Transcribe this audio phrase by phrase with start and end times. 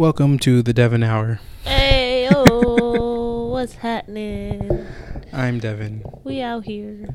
[0.00, 1.40] Welcome to the Devin Hour.
[1.62, 4.86] Hey, oh, what's happening?
[5.30, 7.10] I'm Devin, We out here.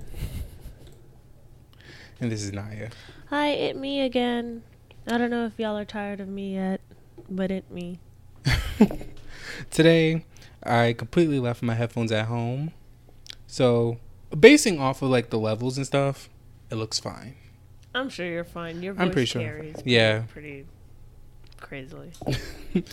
[2.21, 2.92] and this is Naya.
[3.32, 4.62] Hi, it me again.
[5.08, 6.79] I don't know if y'all are tired of me yet,
[7.28, 7.98] but it me.
[9.72, 10.24] Today,
[10.62, 12.72] I completely left my headphones at home.
[13.47, 13.97] So,
[14.40, 16.30] basing off of like the levels and stuff,
[16.70, 17.34] it looks fine.
[17.95, 18.84] I'm sure you're fine.
[18.84, 19.41] Your voice I'm pretty sure.
[19.41, 20.26] carries Yeah.
[20.31, 20.67] pretty
[21.58, 22.12] crazily.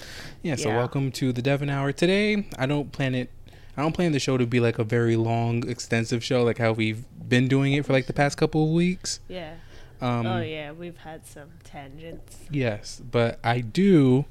[0.42, 0.77] Yeah, so Yeah.
[0.77, 1.92] welcome to the Devin Hour.
[1.92, 3.30] Today, I don't plan it
[3.77, 6.73] I don't plan the show to be like a very long, extensive show like how
[6.73, 9.20] we've been doing it for like the past couple of weeks.
[9.28, 9.54] Yeah.
[10.01, 12.37] Um oh yeah, we've had some tangents.
[12.51, 14.24] yes, but I do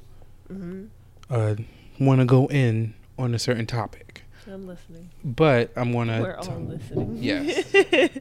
[0.48, 0.86] hmm
[1.30, 1.56] uh
[2.00, 4.22] want to go in on a certain topic.
[4.46, 5.10] I'm listening.
[5.24, 7.16] But I'm going to We're all listening.
[7.20, 7.64] Yes.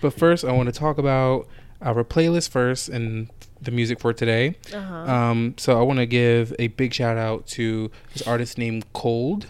[0.00, 1.46] But first, I want to talk about
[1.80, 3.28] our playlist first and
[3.62, 4.56] the music for today.
[4.74, 4.94] uh huh.
[5.12, 9.46] Um, so I want to give a big shout out to this artist named Cold.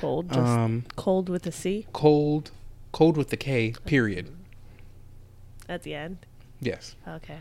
[0.00, 2.50] cold, just Um, cold with a C Cold,
[2.92, 3.74] Cold with the K.
[3.84, 4.30] Period.
[5.68, 6.18] at the end.
[6.60, 6.94] Yes.
[7.06, 7.38] Okay.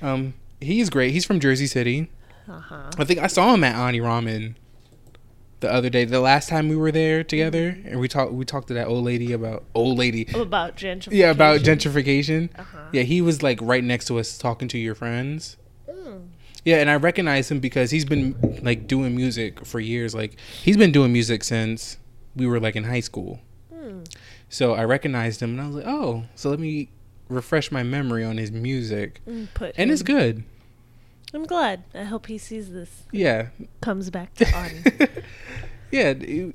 [0.00, 1.12] Um, he's great.
[1.12, 2.10] He's from Jersey City.
[2.48, 2.90] Uh huh.
[2.98, 4.54] I think I saw him at Ani Ramen
[5.62, 6.04] the other day.
[6.04, 8.32] The last time we were there together, and we talked.
[8.32, 10.28] We talked to that old lady about old lady.
[10.34, 11.08] About gentrification.
[11.12, 12.50] Yeah, about gentrification.
[12.58, 12.78] Uh huh.
[12.92, 15.56] Yeah, he was like right next to us talking to your friends.
[15.88, 16.26] Mm.
[16.64, 20.14] Yeah, and I recognize him because he's been like doing music for years.
[20.14, 21.96] Like he's been doing music since
[22.36, 23.40] we were like in high school.
[23.72, 24.00] Hmm.
[24.48, 26.90] So I recognized him and I was like, "Oh, so let me
[27.28, 30.44] refresh my memory on his music." Mm, Put And it's good.
[31.34, 31.84] I'm glad.
[31.94, 33.04] I hope he sees this.
[33.10, 33.48] Yeah.
[33.80, 34.82] Comes back to Ani.
[35.92, 36.54] Yeah, it-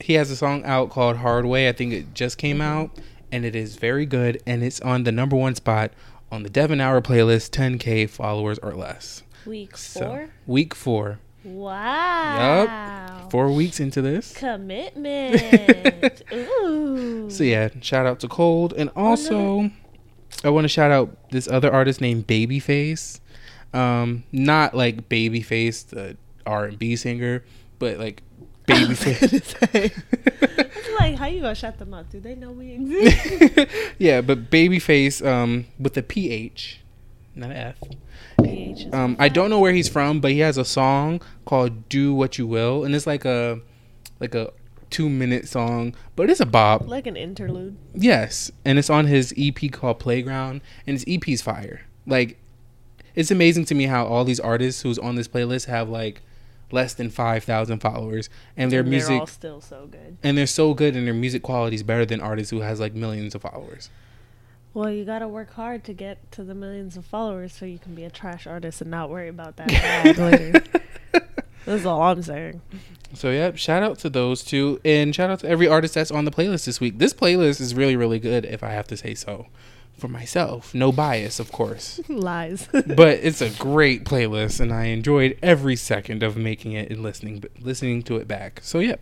[0.00, 1.68] he has a song out called Hard Way.
[1.68, 2.62] I think it just came Mhm.
[2.62, 2.90] out
[3.32, 5.90] and it is very good and it's on the number 1 spot
[6.30, 9.22] on the Devin Hour playlist 10k followers or less.
[9.44, 10.28] Week So, four.
[10.46, 11.18] week 4.
[11.44, 13.18] Wow.
[13.22, 13.30] Yep.
[13.32, 14.32] 4 weeks into this.
[14.34, 16.22] Commitment.
[16.32, 17.28] Ooh.
[17.30, 19.70] So yeah, shout out to Cold, and also
[20.44, 23.18] I want to shout out this other artist named Babyface.
[23.74, 26.16] Um, not like Babyface, the
[26.46, 27.42] R and B singer,
[27.78, 28.22] but like
[28.68, 29.92] Babyface.
[30.78, 32.10] It's like, how you gonna shut them up?
[32.10, 33.68] Do they know we exist?
[33.98, 36.80] yeah, but Babyface, um, with a PH,
[37.34, 37.76] not an F.
[38.42, 42.14] PH Um, I don't know where he's from, but he has a song called "Do
[42.14, 43.60] What You Will," and it's like a
[44.20, 44.52] like a
[44.90, 46.86] two minute song, but it's a bop.
[46.86, 47.76] like an interlude.
[47.94, 51.82] Yes, and it's on his EP called Playground, and his EP's fire.
[52.06, 52.38] Like,
[53.14, 56.22] it's amazing to me how all these artists who's on this playlist have like
[56.70, 60.18] less than five thousand followers, and their and music still so good.
[60.22, 62.94] and they're so good, and their music quality is better than artists who has like
[62.94, 63.90] millions of followers.
[64.74, 67.94] Well, you gotta work hard to get to the millions of followers so you can
[67.94, 70.62] be a trash artist and not worry about that later.
[71.64, 72.62] That's all I'm saying.
[73.14, 76.24] So yeah, shout out to those two, and shout out to every artist that's on
[76.24, 76.98] the playlist this week.
[76.98, 79.46] This playlist is really, really good, if I have to say so,
[79.98, 80.74] for myself.
[80.74, 82.00] No bias, of course.
[82.08, 82.68] Lies.
[82.72, 87.44] but it's a great playlist and I enjoyed every second of making it and listening
[87.60, 88.60] listening to it back.
[88.62, 88.96] So yeah.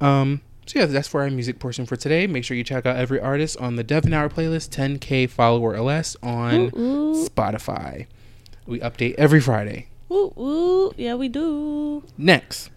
[0.00, 2.26] Um so yeah, that's for our music portion for today.
[2.26, 5.80] Make sure you check out every artist on the Devin Hour playlist, 10k follower or
[5.80, 7.28] less on Ooh, ooh.
[7.28, 8.06] Spotify.
[8.66, 9.88] We update every Friday.
[10.10, 10.94] Ooh, ooh.
[10.96, 12.02] Yeah, we do.
[12.16, 12.70] Next.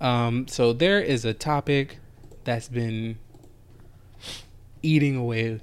[0.00, 1.98] Um so there is a topic
[2.44, 3.18] that's been
[4.82, 5.60] eating away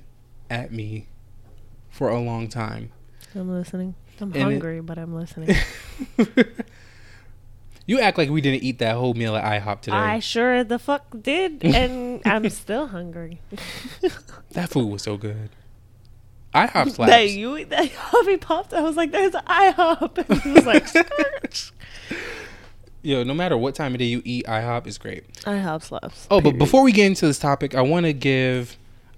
[0.50, 1.08] at me
[1.90, 2.92] for a long time.
[3.36, 3.96] I'm listening.
[4.20, 5.56] I'm And it- hungry, but I'm listening.
[7.86, 9.96] you act like we didn't eat that whole meal at IHOP today.
[9.98, 13.42] I sure the fuck did, and I'm still hungry.
[14.52, 15.50] that food was so good.
[16.54, 17.12] IHOP slaps.
[17.12, 18.74] that you that hobby popped.
[18.74, 20.88] I was like, "There's IHOP." And it was like.
[23.04, 25.32] Yo, no matter what time of day you eat, IHOP is great.
[25.44, 26.28] IHOP slaps.
[26.32, 28.76] Oh, but before we get into this topic, I want to give,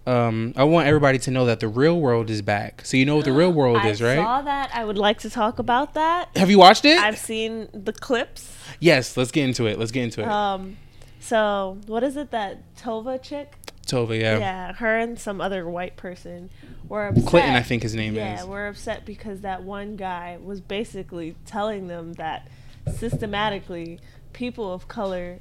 [0.10, 2.84] um, I want everybody to know that the real world is back.
[2.86, 4.16] So you know what the real world I is, right?
[4.18, 4.72] saw that.
[4.74, 6.36] I would like to talk about that.
[6.36, 6.98] Have you watched it?
[7.00, 8.56] I've seen the clips.
[8.80, 9.16] yes.
[9.18, 9.78] Let's get into it.
[9.78, 10.28] Let's get into it.
[10.28, 10.78] Um,
[11.20, 13.56] so what is it that Tova chick?
[13.86, 14.38] Tova, Yeah.
[14.38, 14.74] yeah.
[14.74, 16.50] her and some other white person
[16.88, 17.26] were upset.
[17.26, 18.40] Clinton, I think his name yeah, is.
[18.42, 22.48] Yeah, we're upset because that one guy was basically telling them that
[22.96, 24.00] systematically
[24.34, 25.40] people of color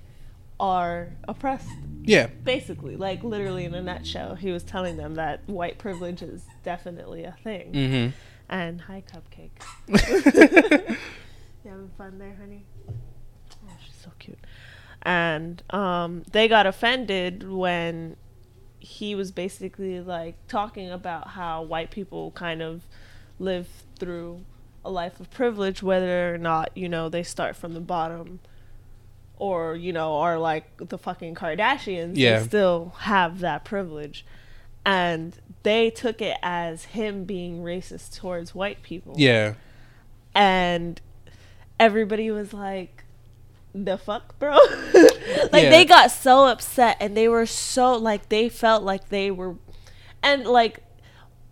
[0.60, 1.68] are oppressed.
[2.02, 2.28] Yeah.
[2.44, 7.24] Basically, like literally in a nutshell, he was telling them that white privilege is definitely
[7.24, 7.72] a thing.
[7.72, 8.16] Mm-hmm.
[8.48, 10.96] And hi, cupcake.
[11.64, 12.64] You having fun there, honey?
[12.88, 14.38] Oh, she's so cute.
[15.02, 18.16] And um, they got offended when
[18.78, 22.82] he was basically like talking about how white people kind of
[23.38, 23.68] live
[23.98, 24.44] through
[24.84, 28.40] a life of privilege, whether or not you know they start from the bottom,
[29.38, 32.12] or you know are like the fucking Kardashians.
[32.16, 32.38] Yeah.
[32.40, 34.24] they still have that privilege,
[34.84, 39.14] and they took it as him being racist towards white people.
[39.16, 39.54] Yeah.
[40.34, 41.00] and
[41.80, 43.04] everybody was like
[43.74, 44.50] the fuck bro
[45.52, 45.70] like Yeah.
[45.70, 49.54] they got so upset and they were so like they felt like they were
[50.22, 50.80] and like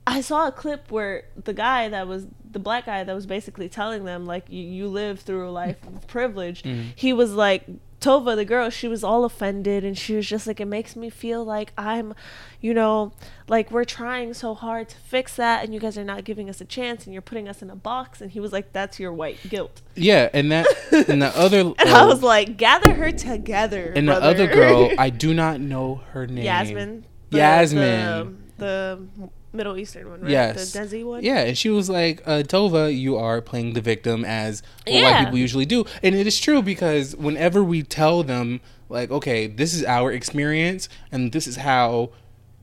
[0.06, 2.26] i saw a clip where the guy that was
[2.56, 5.76] the black guy that was basically telling them like you, you live through a life
[5.86, 6.88] of privilege Mm-hmm.
[6.96, 7.64] he was like
[8.00, 11.08] tova the girl she was all offended and she was just like it makes me
[11.10, 12.14] feel like i'm
[12.60, 13.10] you know
[13.48, 16.60] like we're trying so hard to fix that and you guys are not giving us
[16.60, 19.12] a chance and you're putting us in a box and he was like that's your
[19.12, 23.10] white guilt Yeah, and that and the other and I uh, was like, gather her
[23.12, 23.92] together.
[23.96, 24.20] and brother.
[24.20, 26.44] the other girl, I do not know her name.
[26.44, 27.04] Yasmin.
[27.30, 28.42] The, Yasmin.
[28.58, 30.30] The, the Middle Eastern one, right?
[30.30, 30.72] Yes.
[30.72, 31.24] The Desi one?
[31.24, 35.24] Yeah, and she was like, uh, Tova, you are playing the victim as what white
[35.24, 35.84] people usually do.
[36.02, 40.88] And it is true because whenever we tell them, like, okay, this is our experience
[41.10, 42.10] and this is how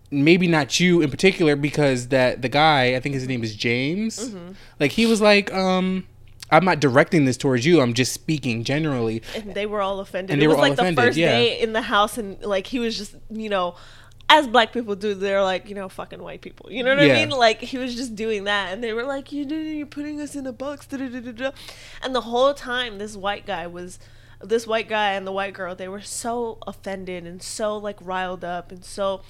[0.09, 4.19] maybe not you in particular, because that the guy, I think his name is James,
[4.29, 4.51] Mm-hmm.
[4.79, 6.05] like he was like, um,
[6.51, 9.23] I'm not directing this towards you, I'm just speaking generally.
[9.35, 10.33] And they were all offended.
[10.33, 11.31] And it they was were all like offended, the first yeah.
[11.31, 13.75] day in the house, and like he was just, you know,
[14.33, 16.71] as black people do, they're like, you know, fucking white people.
[16.71, 17.13] You know what Yeah.
[17.13, 17.29] I mean?
[17.29, 20.47] Like he was just doing that, and they were like, you you're putting us in
[20.47, 20.87] a box.
[20.87, 21.51] Da, da, da.
[22.01, 23.99] And the whole time, this white guy was.
[24.45, 28.43] This white guy and the white girl, they were so offended and so like riled
[28.43, 29.21] up and so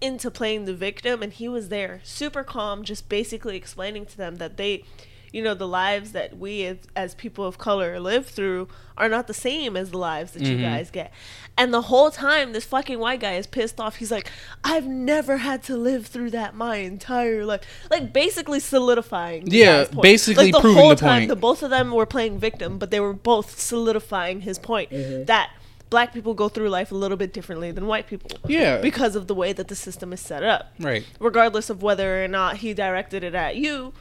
[0.00, 1.22] into playing the victim.
[1.22, 4.84] And he was there, super calm, just basically explaining to them that they,
[5.32, 8.68] you know, the lives that we as, as people of color live through
[8.98, 10.62] are not the same as the lives that you Mm-hmm.
[10.64, 11.10] guys get.
[11.56, 13.96] And the whole time, this fucking white guy is pissed off.
[13.96, 14.30] He's like,
[14.62, 17.62] I've never had to live through that my entire life.
[17.90, 19.46] Like, basically solidifying.
[19.46, 20.02] the Yeah, guy's point.
[20.02, 21.28] basically like, the proving whole the time, point.
[21.28, 25.24] The both of them were playing victim, but they were both solidifying his point Mm-hmm.
[25.24, 25.50] that
[25.90, 28.30] black people go through life a little bit differently than white people.
[28.46, 28.78] Yeah.
[28.80, 31.04] Because of the way that the system is set up Right.
[31.20, 33.92] regardless of whether or not he directed it at you,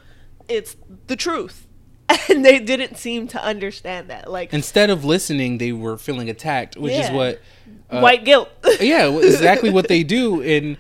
[0.48, 0.76] it's
[1.08, 1.68] the truth.
[2.30, 4.30] And they didn't seem to understand that.
[4.30, 7.42] Like Instead of listening, they were feeling attacked, which is what.
[7.90, 8.50] uh, white guilt.
[8.82, 10.42] yeah, exactly what they do.
[10.56, 10.78] And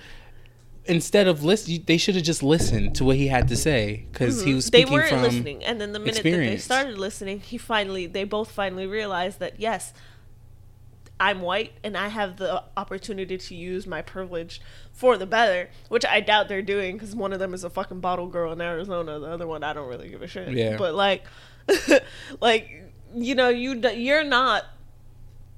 [0.86, 4.44] instead of listen, they should have just listened to what he had to say because
[4.44, 4.72] he was Mm-hmm.
[4.72, 5.22] they speaking weren't from.
[5.22, 5.64] listening.
[5.64, 9.58] And then the minute that they started listening, he finally they both finally realized that
[9.60, 9.94] yes,
[11.20, 14.60] I'm white and I have the opportunity to use my privilege
[15.02, 18.02] for the better, which I doubt they're doing because one of them is a fucking
[18.02, 19.18] bottle girl in Arizona.
[19.18, 20.54] The other one, I don't really give a shit.
[20.54, 20.78] Yeah.
[20.78, 21.24] But like,
[22.40, 22.84] like
[23.16, 24.64] you know, you you're not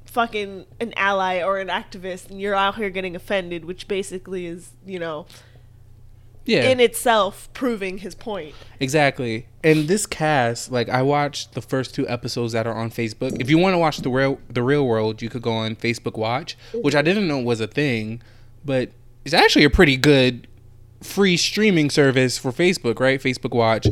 [0.05, 4.71] fucking an ally or an activist, and you're out here getting offended, which basically is
[4.85, 5.25] you know
[6.45, 8.55] Yeah, in itself proving his point.
[8.79, 9.47] exactly.
[9.61, 13.41] And this cast, like, I watched the first two episodes that are on Facebook.
[13.41, 16.17] If you want to watch the real the real world, you could go on Facebook
[16.17, 17.05] Watch, which I mm-hmm.
[17.07, 18.21] didn't know was a thing,
[18.63, 18.91] but
[19.25, 20.47] it's actually a pretty good
[21.01, 23.19] free streaming service for Facebook, right?
[23.21, 23.87] Facebook Watch.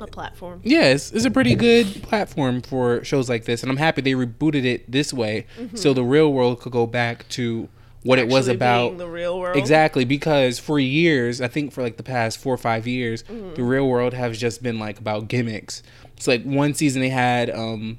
[0.00, 0.60] A platform.
[0.64, 4.64] Yes, it's a pretty good platform for shows like this, and I'm happy they rebooted
[4.64, 7.68] it this way, so the real world could go back to
[8.02, 8.98] what it was about.
[8.98, 9.56] the real world.
[9.56, 13.54] Exactly, because for years, I think for like the past four or five years, Mm-hmm.
[13.54, 15.82] the real world has just been like about gimmicks.
[16.16, 17.98] It's like one season they had um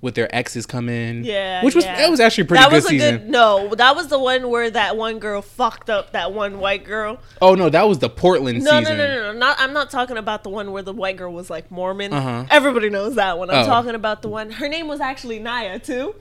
[0.00, 1.24] with their exes come in.
[1.24, 1.96] Yeah, Which was yeah.
[1.96, 3.18] that was actually pretty that good was a season.
[3.18, 3.74] good no.
[3.74, 7.18] That was the one where that one girl fucked up that one white girl.
[7.42, 8.96] Oh no, that was the Portland No, season.
[8.96, 9.38] no, no, no, no.
[9.38, 9.56] Not.
[9.58, 12.12] I'm not talking about the one where the white girl was like Mormon.
[12.12, 12.44] Uh-huh.
[12.50, 13.50] Everybody knows that one.
[13.50, 13.66] I'm Oh.
[13.66, 14.50] talking about the one.
[14.52, 16.14] Her name was actually Naya too.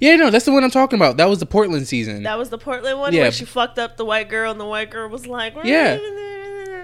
[0.00, 1.18] Yeah, no, that's the one I'm talking about.
[1.18, 2.22] That was the Portland season.
[2.22, 3.22] That was the Portland one Yeah.
[3.22, 5.98] where she fucked up the white girl, and the white girl was like, Yeah.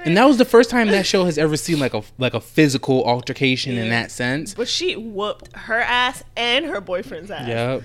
[0.04, 2.40] And that was the first time that show has ever seen like a like a
[2.40, 4.54] physical altercation in that sense.
[4.54, 7.48] But she whooped her ass and her boyfriend's ass.
[7.48, 7.82] Yep.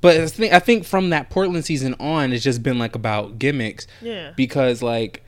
[0.00, 3.38] But I think, I think from that Portland season on, it's just been like about
[3.38, 3.86] gimmicks.
[4.00, 4.32] Yeah.
[4.34, 5.22] Because like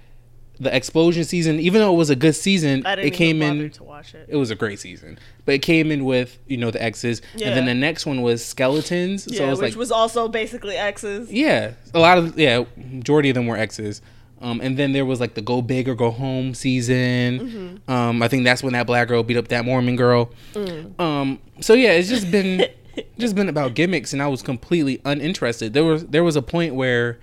[0.59, 3.57] the explosion season, even though it was a good season, I didn't it came even
[3.57, 3.71] bother in.
[3.73, 4.27] to watch it.
[4.29, 7.43] It was a great season, but it came in with you know the exes, and
[7.43, 9.25] then the next one was skeletons.
[9.25, 11.33] so yeah, it was which like was also basically exes.
[11.33, 14.01] yeah, a lot of yeah, majority of them were exes.
[14.43, 17.79] Um, and then there was like the go big or go home season.
[17.87, 17.91] Mm-hmm.
[17.91, 20.31] Um, I think that's when that black girl beat up that Mormon girl.
[20.55, 21.01] Mm.
[21.01, 22.67] Um, so yeah, it's just been
[23.19, 25.73] just been about gimmicks, and I was completely uninterested.
[25.75, 27.19] There was there was a point where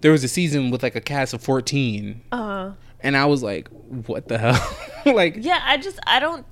[0.00, 3.68] there was a season with like a cast of fourteen, Uh, and I was like,
[4.06, 4.76] what the hell?
[5.14, 6.44] like yeah, I just I don't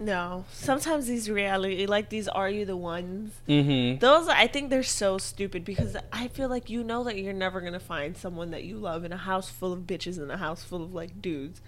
[0.00, 0.44] know.
[0.52, 3.32] Sometimes these reality like these are you the ones?
[3.48, 3.98] mm-hmm.
[3.98, 7.60] Those I think they're so stupid because I feel like you know that you're never
[7.60, 10.62] gonna find someone that you love in a house full of bitches and a house
[10.64, 11.60] full of like dudes,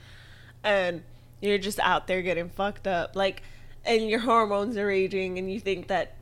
[0.65, 1.03] and
[1.41, 3.43] You're just out there getting fucked up, like,
[3.85, 6.15] and your hormones are raging, and you think that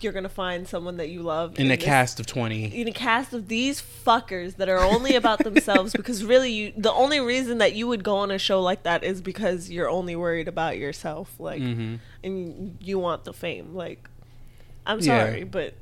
[0.00, 2.80] you're gonna find someone that you love In a this- cast of 20.
[2.80, 6.92] in a cast of these fuckers that are only about themselves because really you the
[6.92, 10.16] only reason that you would go on a show like that is because you're only
[10.16, 11.98] worried about yourself like Mhm.
[12.22, 14.08] and you want the fame like
[14.86, 15.26] i'm Yeah.
[15.26, 15.74] sorry but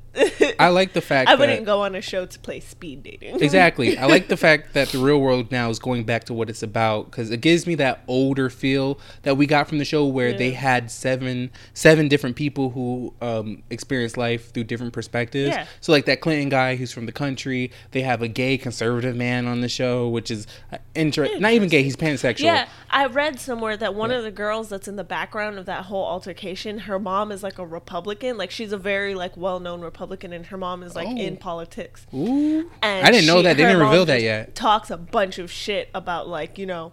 [0.59, 3.41] I like the fact that i wouldn't go on a show to play speed dating
[3.41, 3.97] exactly.
[3.97, 6.61] I like the fact that the real world now is going back to what it's
[6.63, 10.33] about because it gives me that older feel that we got from the show where
[10.33, 15.49] they had seven seven different people who um, experienced life through different perspectives.
[15.49, 15.65] Yeah.
[15.81, 17.71] So like that Clinton guy who's from the country.
[17.91, 21.69] They have a gay conservative man on the show, which is uh, inter- not even
[21.69, 21.83] gay.
[21.83, 22.43] He's pansexual.
[22.43, 24.17] Yeah, I read somewhere that one Yeah.
[24.17, 27.57] of the girls that's in the background of that whole altercation, her mom is like
[27.57, 28.37] a Republican.
[28.37, 31.17] Like she's a very like well-known Republican, and her mom is like Oh.
[31.17, 32.05] in politics.
[32.13, 32.69] Ooh.
[32.81, 33.57] And I didn't know that.
[33.57, 34.55] They didn't reveal that yet.
[34.55, 36.91] Talks a bunch of shit about like you know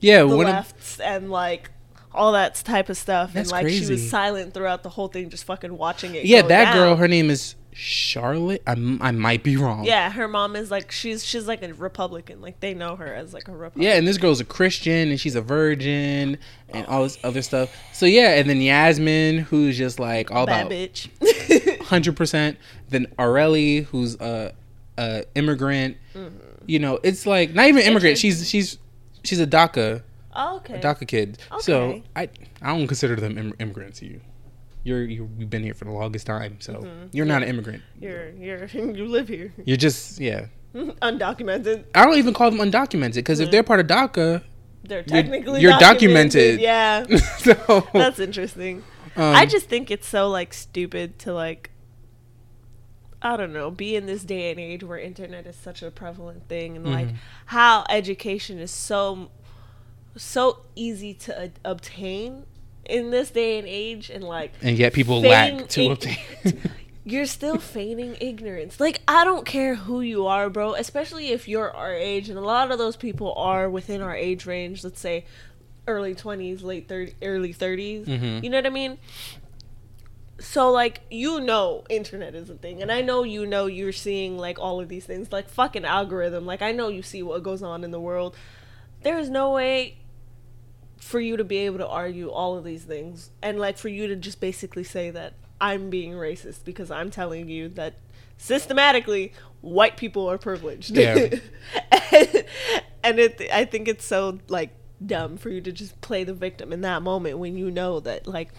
[0.00, 0.20] Yeah.
[0.20, 1.70] the lefts and like
[2.12, 5.30] all that type of stuff, That's and like she was silent throughout the whole thing,
[5.30, 6.24] just fucking watching it.
[6.24, 6.74] yeah, that down.
[6.74, 6.96] girl.
[6.96, 8.62] Her name is Charlotte.
[8.66, 9.84] I, I might be wrong.
[9.84, 12.40] Yeah, her mom is like she's she's like a Republican.
[12.40, 13.82] Like they know her as like a Republican.
[13.82, 16.36] Yeah, and this girl's a Christian and she's a virgin
[16.70, 17.74] and all this other stuff.
[17.92, 21.08] So yeah, and then Yasmin, who's just like all bad about bitch.
[21.90, 22.56] hundred percent.
[22.88, 24.54] Then Areli, who's a,
[24.96, 25.96] a immigrant.
[26.14, 26.36] Mm-hmm.
[26.66, 28.16] You know, it's like not even immigrant.
[28.18, 28.78] She's she's
[29.24, 30.02] she's a DACA
[30.34, 30.74] oh, okay.
[30.74, 31.38] a DACA kid.
[31.60, 32.28] So I
[32.62, 34.00] I don't consider them Im- immigrants.
[34.02, 34.20] You.
[34.82, 37.06] You're you, you've been here for the longest time, so Mm-hmm.
[37.12, 37.82] you're not an immigrant.
[38.00, 40.46] You're you're you live here, You're just yeah.
[40.74, 41.84] undocumented.
[41.94, 44.42] I don't even call them undocumented because if they're part of DACA,
[44.84, 46.60] They're technically you're documented.
[46.60, 47.04] Yeah,
[47.38, 48.82] so that's interesting.
[49.16, 51.69] um, I just think it's so like stupid to like
[53.22, 56.48] I don't know, be in this day and age where internet is such a prevalent
[56.48, 57.16] thing and like Mhm.
[57.46, 59.30] how education is so
[60.16, 62.44] so easy to uh, obtain
[62.84, 66.16] in this day and age and like and yet people feign lack to obtain.
[67.04, 68.80] you're still feigning ignorance.
[68.80, 72.42] Like I don't care who you are, bro, especially if you're our age and a
[72.42, 75.24] lot of those people are within our age range, let's say
[75.86, 78.06] early 20s, late 30 early 30s.
[78.06, 78.42] Mhm.
[78.42, 78.98] You know what I mean?
[80.40, 84.38] So like you know internet is a thing and I know you know you're seeing
[84.38, 86.46] like all of these things like fucking algorithm.
[86.46, 88.36] Like I know you see what goes on in the world.
[89.02, 89.98] There is no way
[90.98, 94.06] for you to be able to argue all of these things and like for you
[94.06, 97.94] to just basically say that I'm being racist because I'm telling you that
[98.36, 100.96] systematically white people are privileged.
[100.96, 101.14] Yeah.
[102.12, 102.44] and,
[103.04, 104.70] and it I think it's so like
[105.04, 108.26] dumb for you to just play the victim in that moment when you know that
[108.26, 108.50] like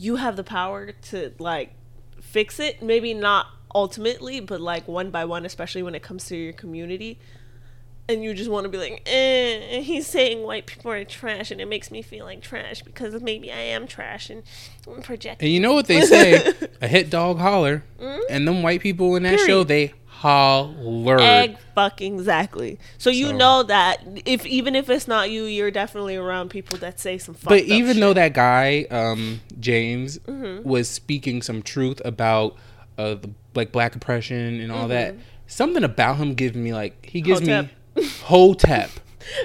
[0.00, 1.74] you have the power to like
[2.20, 6.36] fix it maybe not ultimately but like one by one especially when it comes to
[6.36, 7.18] your community
[8.10, 11.60] and you just want to be like, eh, he's saying white people are trash, and
[11.60, 14.42] it makes me feel like trash because maybe I am trash and
[14.86, 15.46] I'm projecting.
[15.46, 16.52] and you know what they say?
[16.82, 17.84] a hit dog holler.
[18.28, 21.18] And them white people in that show, they holler.
[21.20, 22.78] Egg fucking exactly.
[22.98, 26.78] So you So- know that if even if it's not you, you're definitely around people
[26.78, 27.36] that say some.
[27.42, 30.68] But even though that guy, um, James, Mm-hmm.
[30.68, 32.56] was speaking some truth about
[32.98, 35.22] uh, the, like black oppression and all that, Mm-hmm.
[35.46, 37.70] something about him gives me like he gives Hotep.
[37.96, 38.90] me hotep.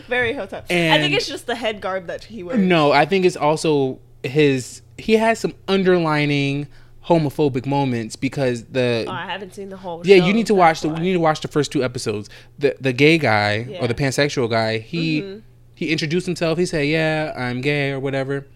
[0.08, 2.60] very hotep, I think it's just the head garb that he wears.
[2.60, 4.82] No, I think it's also his.
[4.98, 6.68] He has some underlining
[7.08, 10.02] homophobic moments because the Oh, I haven't seen the whole.
[10.06, 12.30] yeah show, you need to watch the you need to watch the first two episodes.
[12.60, 13.78] The the gay guy or Yeah.
[13.80, 13.88] Mm-hmm.
[13.88, 15.42] the pansexual guy he
[15.76, 16.58] he introduced himself.
[16.58, 18.48] He said, "Yeah, I'm gay" or whatever.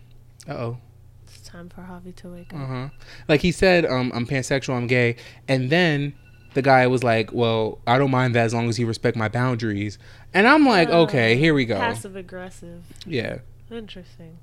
[0.47, 0.77] Uh oh.
[1.27, 2.59] It's time for Javi to wake up.
[2.61, 2.89] Uh huh.
[3.27, 5.15] Like he said, um, I'm pansexual, I'm gay,
[5.47, 6.13] and then
[6.55, 9.27] the guy was like, "Well, I don't mind that as long as you respect my
[9.27, 9.99] boundaries."
[10.33, 12.83] And I'm like, Uh, "Okay, here we go." Passive aggressive.
[13.05, 13.39] Yeah.
[13.69, 14.37] Interesting.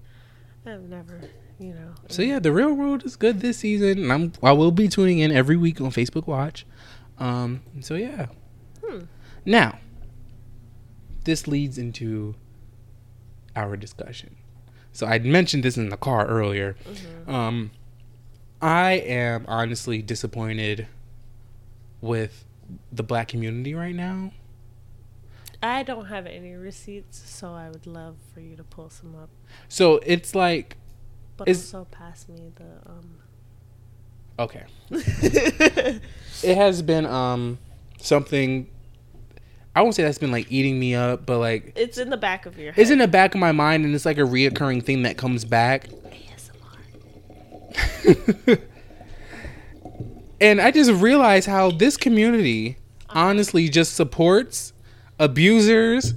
[0.66, 1.20] I've never,
[1.58, 1.94] you know.
[2.08, 5.18] So yeah, the real world is good this season, and I'm I will be tuning
[5.18, 6.66] in every week on Facebook Watch.
[7.18, 7.62] Um.
[7.80, 8.26] So yeah.
[8.84, 9.04] Hmm.
[9.44, 9.78] Now,
[11.24, 12.34] this leads into
[13.54, 14.36] our discussion.
[14.92, 16.76] So I mentioned this in the car earlier.
[17.26, 17.70] Um,
[18.62, 20.86] I am honestly disappointed
[22.00, 22.44] with
[22.90, 24.32] the black community right now.
[25.62, 29.30] I don't have any receipts, so I would love for you to pull some up.
[29.68, 30.76] So it's like
[31.36, 33.18] But Is- also pass me the um.
[34.38, 34.64] okay.
[34.90, 37.58] it has been um
[37.98, 38.68] something
[39.74, 42.46] I won't say that's been like eating me up, but like it's in the back
[42.46, 42.80] of your head.
[42.80, 45.44] it's in the back of my mind and it's like a reoccurring thing that comes
[45.44, 45.90] back.
[48.06, 48.58] ASMR.
[50.40, 52.78] and I just realized how this community
[53.10, 54.72] honestly just supports
[55.18, 56.14] abusers,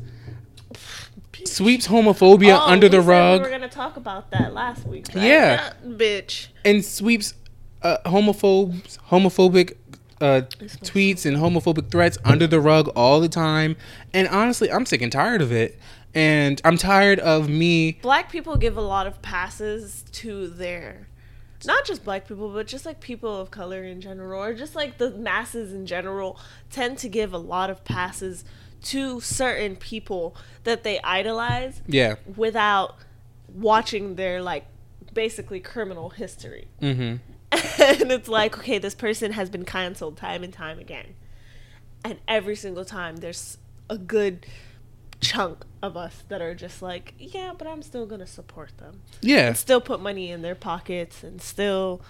[1.46, 3.42] sweeps homophobia Oh, under the said rug.
[3.42, 5.08] We were gonna talk about that last week.
[5.14, 5.24] Right?
[5.24, 5.56] Yeah.
[5.84, 6.48] That bitch.
[6.66, 7.34] and sweeps
[7.82, 9.76] uh, homophobes, homophobic
[10.22, 10.42] uh,
[10.84, 13.78] tweets and homophobic threats under the rug all the time.
[14.14, 15.80] And honestly, I'm sick and tired of it.
[16.14, 17.94] And I'm tired of me.
[18.02, 21.08] Black people give a lot of passes to their,
[21.66, 24.98] not just black people, but just like people of color in general, or just like
[24.98, 26.40] the masses in general,
[26.72, 28.44] tend to give a lot of passes
[28.84, 32.16] to certain people that they idolize Yeah.
[32.36, 32.96] without
[33.54, 34.66] watching their like
[35.14, 36.68] basically criminal history.
[36.82, 37.18] Mm-hmm.
[37.52, 41.16] and it's like, okay, this person has been canceled time and time again.
[42.04, 43.58] And every single time there's
[43.90, 44.46] a good
[45.20, 49.02] chunk of us that are just like, yeah, but I'm still going to support them.
[49.22, 49.48] Yeah.
[49.48, 52.02] And still put money in their pockets and still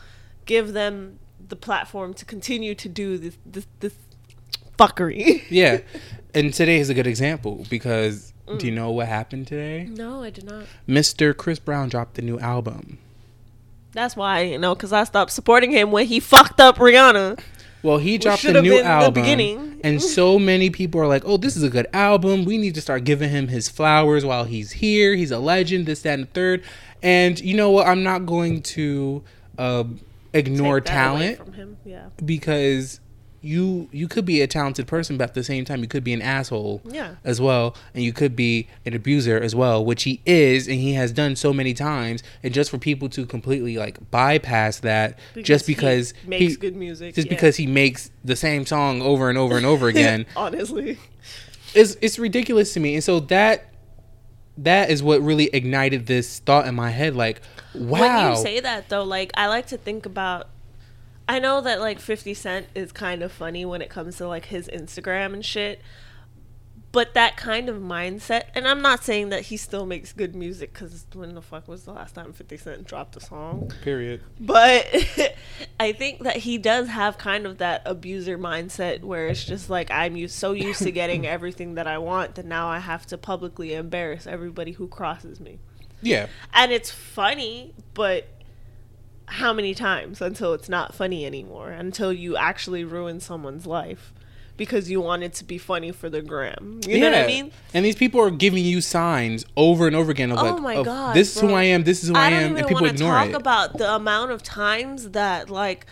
[0.46, 3.96] give them the platform to continue to do this this, this
[4.80, 5.44] fuckery.
[5.50, 5.80] Yeah.
[6.34, 8.58] And today is a good example because Mm.
[8.60, 9.88] do you know what happened today?
[9.92, 10.64] No, I did not.
[10.88, 11.38] Mr.
[11.38, 12.98] Chris Brown dropped the new album.
[13.92, 17.40] That's why, you know, because I stopped supporting him when he fucked up Rihanna.
[17.84, 19.80] Well, he dropped a new the album, beginning.
[19.84, 22.44] and so many people are like, "Oh, this is a good album.
[22.44, 25.16] We need to start giving him his flowers while he's here.
[25.16, 25.86] He's a legend.
[25.86, 26.64] This, that, and the third.
[27.04, 27.88] And you know what?
[27.88, 29.24] I'm not going to
[29.60, 29.84] uh,
[30.34, 31.78] ignore Take that away talent from him.
[31.86, 32.10] Yeah.
[32.26, 33.00] because
[33.42, 36.14] you you could be a talented person, but at the same time, you could be
[36.14, 37.16] an asshole Yeah.
[37.24, 40.94] as well, and you could be an abuser as well, which he is, and he
[40.94, 42.22] has done so many times.
[42.44, 46.76] And just for people to completely like bypass that, just he because makes he- good
[46.76, 47.16] music.
[47.16, 47.34] just yeah.
[47.34, 50.98] because he makes the same song over and over and over again honestly.
[51.74, 53.68] it's it's ridiculous to me and so that
[54.58, 57.42] that is what really ignited this thought in my head like
[57.74, 60.50] wow When you say that though, like I like to think about
[61.30, 64.46] I know that like 50 Cent is kind of funny when it comes to like
[64.46, 65.80] his Instagram and shit.
[66.92, 70.74] But that kind of mindset, and I'm not saying that he still makes good music
[70.74, 73.72] because when the fuck was the last time 50 Cent dropped a song?
[73.84, 74.88] period But
[75.80, 79.92] I think that he does have kind of that abuser mindset where it's just like
[79.92, 83.20] I'm used, so used to getting everything that I want that now I have to
[83.20, 85.60] publicly embarrass everybody who crosses me.
[86.02, 88.39] yeah And it's funny, but
[89.40, 91.72] how many times until it's not funny anymore?
[91.72, 94.14] Until you actually ruin someone's life
[94.60, 96.82] because you want it to be funny for the gram.
[96.86, 97.52] You know what I mean?
[97.74, 100.84] and these people are giving you signs over and over again of Oh like my
[100.84, 102.88] God, this is who i am this is who i, I am and people want
[102.88, 105.86] to ignore talk it about the amount of times that like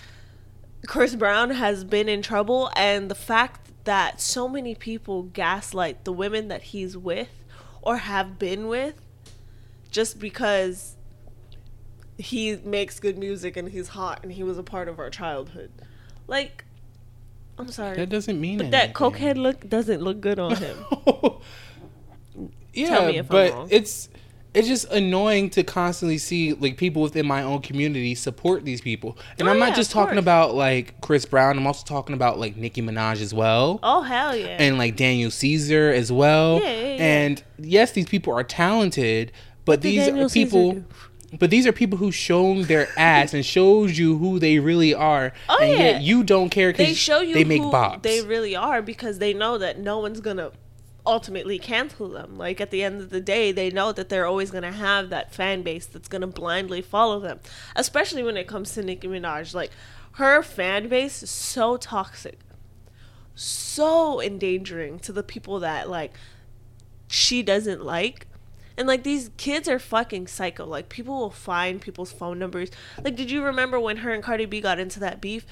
[0.86, 6.12] Chris Brown has been in trouble and the fact that so many people gaslight the
[6.12, 7.30] women that he's with
[7.82, 9.02] or have been with
[9.90, 10.97] just because
[12.18, 15.72] he makes good music and he's hot and he was a part of our childhood.
[16.28, 16.66] Like
[17.58, 17.96] I'm sorry.
[17.98, 20.78] that doesn't mean but that cokehead look doesn't look good on him.
[22.74, 23.68] yeah Tell me if I'm but wrong.
[23.72, 24.10] it's
[24.54, 29.18] it's just annoying to constantly see like people within my own community support these people
[29.38, 30.24] and Oh, i'm yeah, not just talking course.
[30.24, 34.36] about like chris brown i'm also talking about like nicki minaj as well oh hell
[34.36, 34.58] yeah.
[34.60, 36.60] and like Daniel Caesar as well.
[36.62, 36.96] Yeah, yeah, yeah.
[37.04, 39.32] And yes, these people are talented,
[39.66, 40.72] but these are Caesar people.
[40.74, 40.86] do?
[41.38, 45.34] But these are people who shown their ass and shows you who they really are,
[45.50, 45.78] Oh, and yeah.
[45.78, 48.02] yet you don't care because they show you they make who bops.
[48.04, 50.52] they really are because they know that no one's gonna
[51.06, 52.38] ultimately cancel them.
[52.38, 55.34] Like at the end of the day, they know that they're always gonna have that
[55.34, 57.40] fan base that's gonna blindly follow them.
[57.76, 59.72] Especially when it comes to Nicki Minaj, like
[60.14, 62.40] her fan base is so toxic,
[63.36, 66.14] so endangering to the people that like
[67.08, 68.28] she doesn't like.
[68.78, 70.66] And like these kids are fucking psycho.
[70.66, 72.70] Like people will find people's phone numbers.
[73.04, 75.46] Like did you remember when her and Cardi B got into that beef?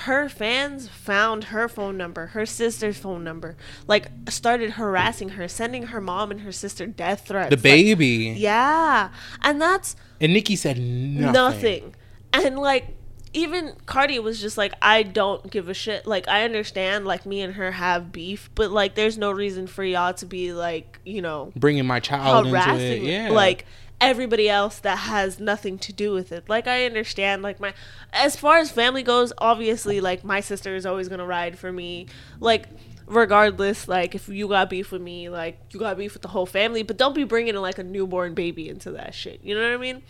[0.00, 5.84] Her fans found her phone number, her sister's phone number, like started harassing her, sending
[5.84, 7.48] her mom and her sister death threats.
[7.48, 8.34] the Like, baby.
[8.36, 9.08] yeah.
[9.40, 11.32] And that's And Nicki said nothing.
[11.32, 11.94] nothing.
[12.34, 12.95] And like
[13.32, 16.06] even Cardi was just like, I don't give a shit.
[16.06, 19.84] Like I understand, like me and her have beef, but like there's no reason for
[19.84, 22.62] y'all to be like, you know, Bringing my child into it.
[22.62, 23.28] harassing Yeah.
[23.30, 23.66] like
[24.00, 26.48] everybody else that has nothing to do with it.
[26.48, 27.72] Like I understand like my
[28.12, 31.72] as far as family goes, obviously like my sister is always going to ride for
[31.72, 32.06] me.
[32.40, 32.66] Like
[33.06, 36.46] regardless like if you got beef with me, like you got beef with the whole
[36.46, 39.40] family, but don't be bringing like a newborn baby into that shit.
[39.42, 40.02] You know what I mean?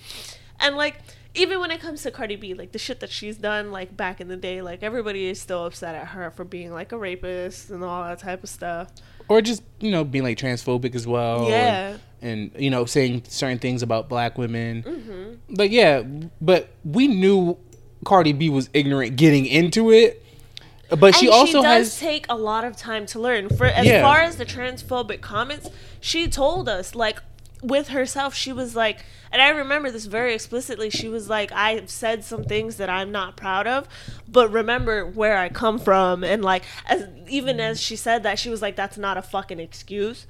[0.61, 1.01] And like
[1.37, 4.21] even when it comes to Cardi B, like the shit that she's done, like back
[4.21, 7.71] in the day, like everybody is still upset at her for being like a rapist
[7.71, 8.89] and all that type of stuff.
[9.29, 11.41] or just you know being like transphobic as well.
[11.41, 11.97] and- Yeah.
[12.23, 14.83] And, you know saying certain things about black women.
[14.83, 15.55] Mm-hmm.
[15.57, 16.03] But yeah,
[16.41, 17.59] but we knew
[18.05, 20.23] Cardi B was ignorant getting into it.
[20.89, 23.49] But she And also does has take a lot of time to learn.
[23.51, 24.03] For as Yeah.
[24.03, 25.69] far as the transphobic comments,
[26.01, 27.21] she told us like
[27.63, 30.91] with herself, she was like, and I remember this very explicitly.
[30.91, 33.89] She was like, "I've said some things that I'm not proud of,
[34.29, 38.51] but remember where I come from." And like, as even as she said that, she
[38.51, 40.27] was like, "That's not a fucking excuse."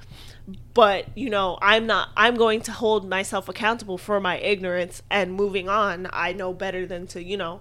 [0.75, 2.11] But you know, I'm not.
[2.17, 5.03] I'm going to hold myself accountable for my ignorance.
[5.11, 7.61] And moving on, I know better than to you know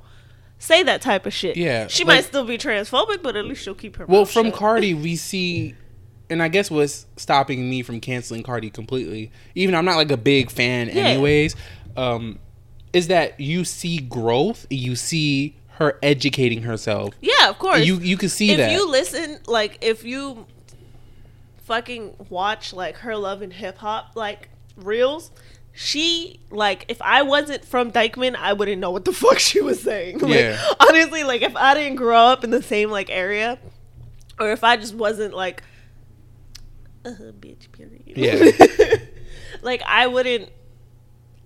[0.57, 1.57] say that type of shit.
[1.57, 4.05] Yeah, she like- might still be transphobic, but at least she'll keep her.
[4.05, 4.55] Well, from shut.
[4.55, 5.75] Cardi, we see,
[6.29, 10.17] and I guess what's stopping me from canceling Cardi completely, even I'm not like a
[10.17, 11.03] big fan, Yeah.
[11.07, 11.55] anyways,
[11.97, 12.39] um,
[12.93, 17.13] is that you see growth, you see her educating herself.
[17.21, 17.85] Yeah, of course.
[17.85, 18.71] You you can see if that.
[18.71, 20.45] you listen, like if you
[21.65, 25.31] fucking watch like her love and hip hop like reels,
[25.73, 29.81] she like if I wasn't from Dyckman, I wouldn't know what the fuck she was
[29.81, 30.19] saying.
[30.19, 30.63] Like, Yeah.
[30.79, 33.59] Honestly, like if I didn't grow up in the same like area,
[34.39, 35.61] or if I just wasn't like,
[37.05, 38.03] uh, bitch, period.
[38.05, 38.97] Yeah.
[39.61, 40.49] like I wouldn't.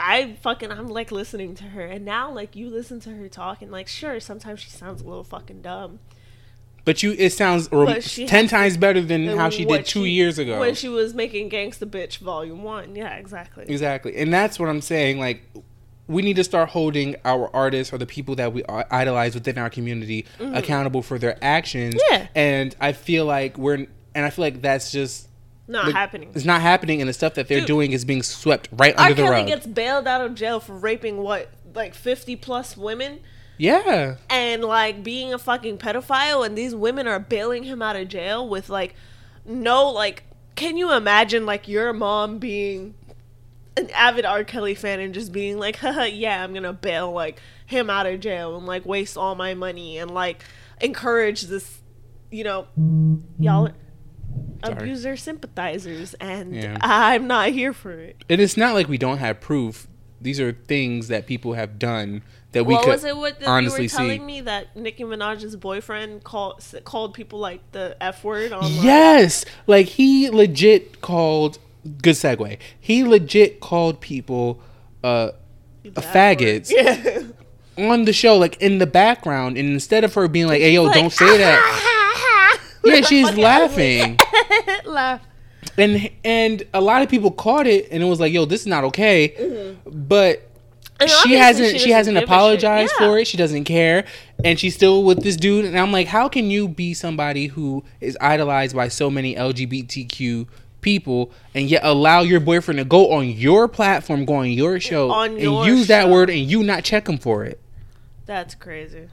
[0.01, 3.61] I fucking I'm like listening to her, and now like you listen to her talk,
[3.61, 5.99] and like sure sometimes she sounds a little fucking dumb.
[6.85, 10.11] but you, it sounds rom- ten times better than than how she did two she-
[10.11, 10.59] years ago.
[10.59, 12.95] when she was making Gangsta Bitch Volume One.
[12.95, 13.65] Yeah, exactly.
[13.67, 14.15] Exactly.
[14.15, 15.19] And that's what I'm saying.
[15.19, 15.43] Like,
[16.07, 19.69] we need to start holding our artists or the people that we idolize within our
[19.69, 21.95] community accountable for their actions.
[21.95, 22.13] Mm-hmm.
[22.13, 22.27] Yeah.
[22.35, 25.27] And I feel like we're, and I feel like that's just.
[25.69, 26.31] Not like, happening.
[26.33, 27.67] It's not happening, and the stuff that they're Dude.
[27.67, 29.05] doing is being swept right R.
[29.05, 29.47] under the Kelly rug.
[29.47, 33.19] gets bailed out of jail for raping what like fifty plus women
[33.59, 34.15] yeah.
[34.31, 38.49] and like being a fucking pedophile, and these women are bailing him out of jail
[38.49, 38.95] with like
[39.45, 40.23] no like.
[40.55, 42.95] Can you imagine like your mom being
[43.77, 44.43] an avid R.
[44.43, 48.19] Kelly fan and just being like, Haha, yeah, I'm gonna bail like him out of
[48.21, 50.43] jail and like waste all my money and like
[50.81, 51.79] encourage this,
[52.31, 52.67] you know,
[53.37, 53.71] y'all
[54.63, 54.77] Sorry.
[54.77, 56.77] abuser sympathizers, and Yeah.
[56.81, 58.23] I'm not here for it.
[58.29, 59.87] And it's not like we don't have proof.
[60.21, 63.15] These are things that people have done that we what could was it?
[63.15, 64.25] What that honestly you were telling see.
[64.25, 68.51] me that Nicki Minaj's boyfriend called called people like the f word?
[68.63, 71.59] Yes, like he legit called.
[72.01, 72.57] Good segue.
[72.79, 74.59] He legit called people
[75.03, 75.31] uh,
[75.83, 76.71] The a F faggots.
[76.71, 77.23] Yeah.
[77.89, 80.83] on the show, like in the background, and instead of her being like, "Hey, yo,
[80.83, 84.17] Like, don't say that," yeah, she's laughing.
[84.85, 85.21] Laugh.
[85.77, 88.67] and and a lot of people caught it, and it was like, "Yo, this is
[88.67, 90.39] not okay," but.
[90.39, 90.45] Mm-hmm.
[91.01, 91.71] And she hasn't.
[91.71, 92.29] she She, hasn't give a shit.
[92.29, 93.07] apologized Yeah.
[93.07, 93.25] for it.
[93.25, 94.03] She doesn't care,
[94.43, 95.63] and she's still with this dude.
[95.63, 100.45] And I'm like, how can you be somebody who is idolized by so many LGBTQ
[100.81, 105.09] people, and yet allow your boyfriend to go on your platform, go on your show,
[105.11, 107.61] On and your use that word, and you not check him for it?
[108.25, 109.07] That's crazy.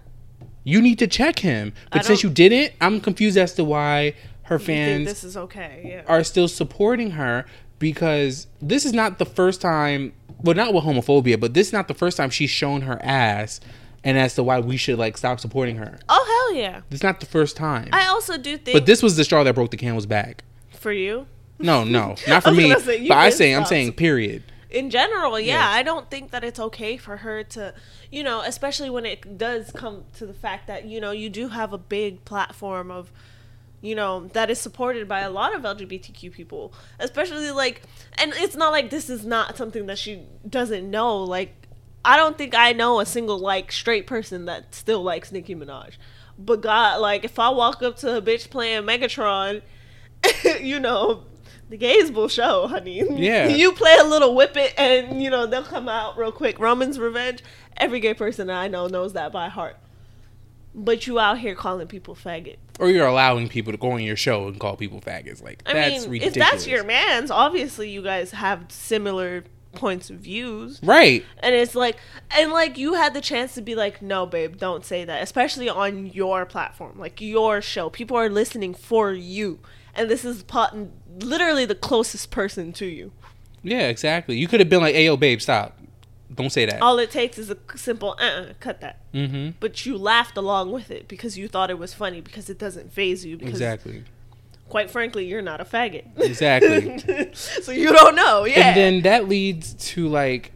[0.65, 1.73] You need to check him.
[1.93, 4.15] But since you didn't, I'm confused as to why
[4.47, 5.83] her fans this is okay?
[5.85, 6.03] Yeah.
[6.07, 7.45] are still supporting her
[7.79, 11.89] because this is not the first time well not with homophobia but this is not
[11.89, 13.61] the first time she's shown her ass
[14.05, 16.81] and as to why we should like stop supporting her oh hell yeah!
[16.91, 18.75] it's not the first time I also do think.
[18.75, 21.27] but this was the straw that broke the camel's back for you,
[21.59, 25.55] no no not for me say, but i say i'm saying period in general, yeah,
[25.55, 25.71] Yeah.
[25.71, 27.73] I don't think that it's okay for her to,
[28.11, 31.49] you know, especially when it does come to the fact that you know you do
[31.49, 33.11] have a big platform of,
[33.87, 37.83] you know, that is supported by a lot of LGBTQ people, especially like,
[38.19, 41.23] and it's not like this is not something that she doesn't know.
[41.23, 41.69] Like,
[42.05, 45.95] I don't think I know a single like straight person that still likes Nicki Minaj.
[46.39, 49.63] But God, like, if I walk up to a bitch playing Megatron,
[50.61, 51.25] you know,
[51.69, 53.03] the gays will show, honey.
[53.09, 53.49] Yeah.
[53.57, 56.59] you play a little whip it, and you know they'll come out real quick.
[56.59, 57.43] Roman's Revenge.
[57.77, 59.77] Every gay person that I know knows that by heart.
[60.79, 62.57] But you out here calling people faggot.
[62.79, 65.73] or you're allowing people to go on your show and call people faggots like I
[65.73, 70.79] that's mean, ridiculous if that's your man's, obviously you guys have similar points of views.
[70.83, 71.97] right And it's like,
[72.37, 75.69] and like you had the chance to be like, no, babe, don't say that, especially
[75.71, 77.89] on your platform, like your show.
[77.91, 79.59] People are listening for you,
[79.95, 80.77] and this is pot-
[81.21, 83.13] literally the closest person to you.
[83.63, 85.76] yeah exactly you could have been like hey yo babe stop
[86.37, 89.01] don't say that All it takes is a simple, uh, uh cut that.
[89.13, 92.59] mm-hmm But you laughed along with it because you thought it was funny because it
[92.59, 93.37] doesn't phase you.
[93.37, 94.05] Because exactly
[94.69, 96.05] quite frankly, you're not a faggot.
[96.19, 97.31] Exactly.
[97.35, 98.69] so you don't know, yeah.
[98.69, 100.53] And then that leads to like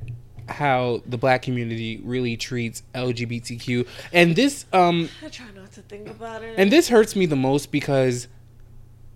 [0.48, 3.86] how the black community really treats LGBTQ.
[4.12, 6.54] And this um I try not to think about it.
[6.56, 8.28] and this hurts me the most because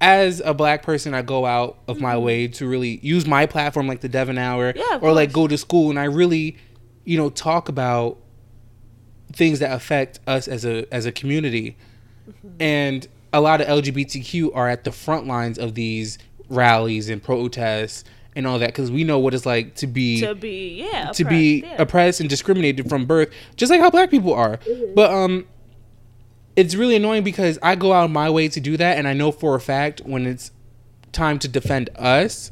[0.05, 3.89] as a black person I go out of my way to really use my platform
[3.89, 4.79] like the Devin Hour Mm-hmm.
[4.79, 6.59] Yeah, or like go to school and I really
[7.05, 8.19] you know talk about
[9.33, 11.77] things that affect us as a as a community
[12.61, 18.05] and a lot of LGBTQ are at the front lines of these rallies and protests
[18.37, 21.25] and all that because we know what it's like to be to be yeah to
[21.25, 21.81] be yeah.
[21.81, 24.59] oppressed and discriminated from birth, just like how black people are.
[24.95, 25.47] But um,
[26.57, 29.13] it's really annoying because I go out of my way to do that, and I
[29.13, 30.51] know for a fact when it's
[31.13, 32.51] time to defend us,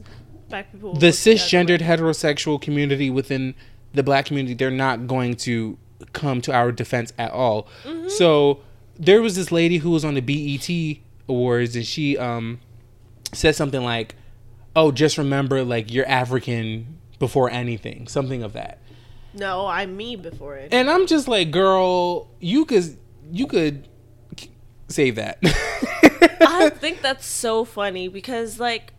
[0.49, 3.55] Black people the look the other cisgendered heterosexual community within
[3.95, 5.79] the black community, they're not going to
[6.13, 7.69] come to our defense at all.
[7.85, 8.09] Mm-hmm.
[8.09, 8.61] So
[8.99, 12.61] there was this lady who was on the BET awards, and she um
[13.33, 14.15] said something like,
[14.77, 18.79] "Oh, just remember, like you're African before anything," something of that.
[19.35, 20.75] No, I'm me before it.
[20.75, 22.99] And I'm just like, girl, you could
[23.31, 23.89] you could
[24.93, 25.39] save that.
[26.41, 28.93] I think that's so funny because like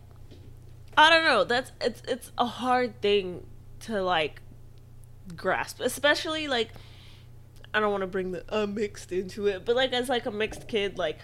[0.96, 3.46] I don't know, that's it's it's a hard thing
[3.80, 4.40] to like
[5.36, 6.68] grasp, especially like
[7.72, 10.30] I don't want to bring the uh, mixed into it, but like as like a
[10.30, 11.18] mixed kid like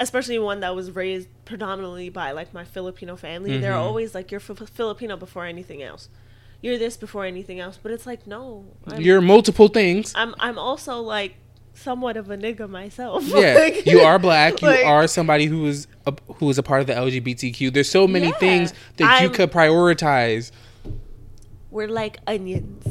[0.00, 3.76] especially one that was raised predominantly by like my Filipino family, they're Mhm.
[3.76, 6.08] always like you're F- Filipino before anything else.
[6.62, 8.64] You're this before anything else, but it's like no.
[8.86, 10.12] I'm, you're multiple things.
[10.16, 11.34] I'm I'm also like
[11.74, 13.24] somewhat of a nigga myself.
[13.28, 14.60] Yeah, Like- you are black.
[14.62, 17.72] You like- are somebody who is a, who is a part of the LGBTQ.
[17.72, 18.32] There's so many Yeah.
[18.38, 20.50] things that you I'm- could prioritize.
[21.70, 22.84] We're like onions.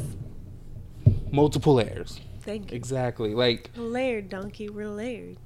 [1.30, 2.20] Multiple layers.
[2.42, 2.76] Thank you.
[2.76, 3.34] Exactly.
[3.34, 5.36] Like Layered donkey, we're layered.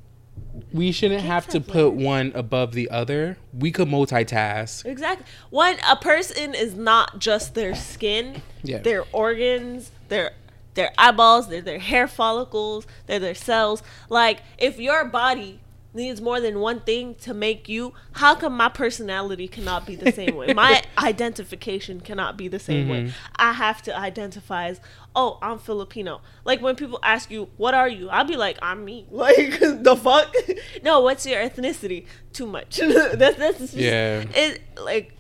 [0.73, 2.05] we shouldn't Kids have to have put layers.
[2.07, 3.37] one above the other.
[3.53, 4.85] We could multitask.
[4.87, 5.27] Exactly.
[5.51, 8.79] One a person is not just their skin, Yeah.
[8.79, 10.33] their organs, their
[10.75, 13.83] their eyeballs, their their hair follicles, they're their cells.
[14.09, 15.61] Like if your body
[15.97, 20.11] needs more than one thing to make you, how come my personality cannot be the
[20.11, 20.53] same way?
[20.53, 23.05] My identification cannot be the same way.
[23.05, 23.13] Mhm.
[23.37, 24.81] I have to identify as,
[25.15, 26.21] oh, I'm Filipino.
[26.45, 28.09] Like when people ask you, what are you?
[28.11, 29.07] I'll be like, I'm me.
[29.11, 30.35] Like the fuck?
[30.83, 32.07] no, what's your ethnicity?
[32.33, 32.79] Too much.
[32.79, 34.25] that's that's just, Yeah.
[34.35, 35.14] It like.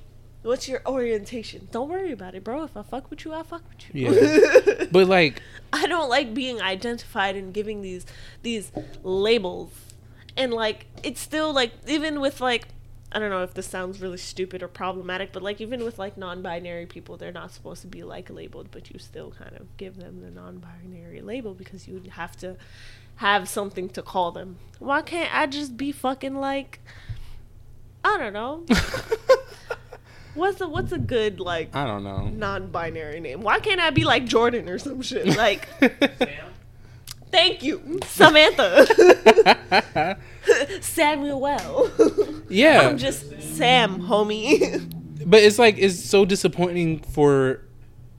[0.45, 1.69] What's your orientation?
[1.73, 2.65] Don't worry about it, bro.
[2.65, 4.13] If I fuck with you, I fuck with you.
[4.13, 4.85] Yeah.
[4.93, 8.05] But like I don't like being identified and giving these
[8.43, 8.71] these
[9.03, 9.73] labels.
[10.37, 12.69] And like it's still like even with like
[13.11, 16.19] I don't know if this sounds really stupid or problematic, but like even with like
[16.19, 19.97] non-binary people, they're not supposed to be like labeled, but you still kind of give
[19.97, 22.57] them the non-binary label because you have to
[23.17, 24.59] have something to call them.
[24.79, 26.81] Why can't I just be fucking like
[28.05, 28.67] I don't know.
[30.35, 32.29] what's a what's a good like I don't know.
[32.29, 33.41] non-binary name?
[33.41, 35.27] Why can't I be like Jordan or some shit?
[35.37, 35.69] Like
[37.31, 38.87] Thank you, Samantha.
[40.81, 41.41] Samuel.
[41.41, 41.91] Well.
[42.49, 42.83] yeah.
[42.89, 44.89] I'm just Sam, homie.
[45.27, 47.61] but it's like it's so disappointing for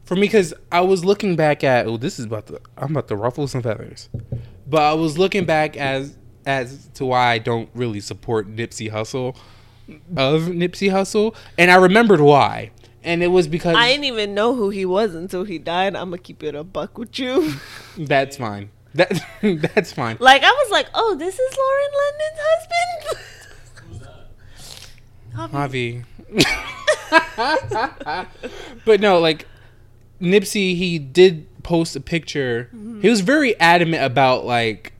[0.03, 3.07] for me because I was looking back at oh this is about to I'm about
[3.07, 4.09] to ruffle some feathers,
[4.67, 9.37] but I was looking back as as to why I don't really support Nipsey Hussle
[10.15, 12.71] of Nipsey Hussle, and I remembered why,
[13.03, 15.95] and it was because I didn't even know who he was until he died.
[15.95, 17.53] I'm gonna keep it a buck with you.
[17.97, 18.69] that's fine.
[18.95, 19.11] That
[19.73, 20.17] that's fine.
[20.19, 23.21] Like I was like, oh, this is Lauren London's husband.
[25.53, 26.03] Javi.
[28.85, 29.47] but no, like
[30.21, 32.69] Nipsey, he did post a picture.
[32.73, 33.01] Mm-hmm.
[33.01, 34.93] He was very adamant about like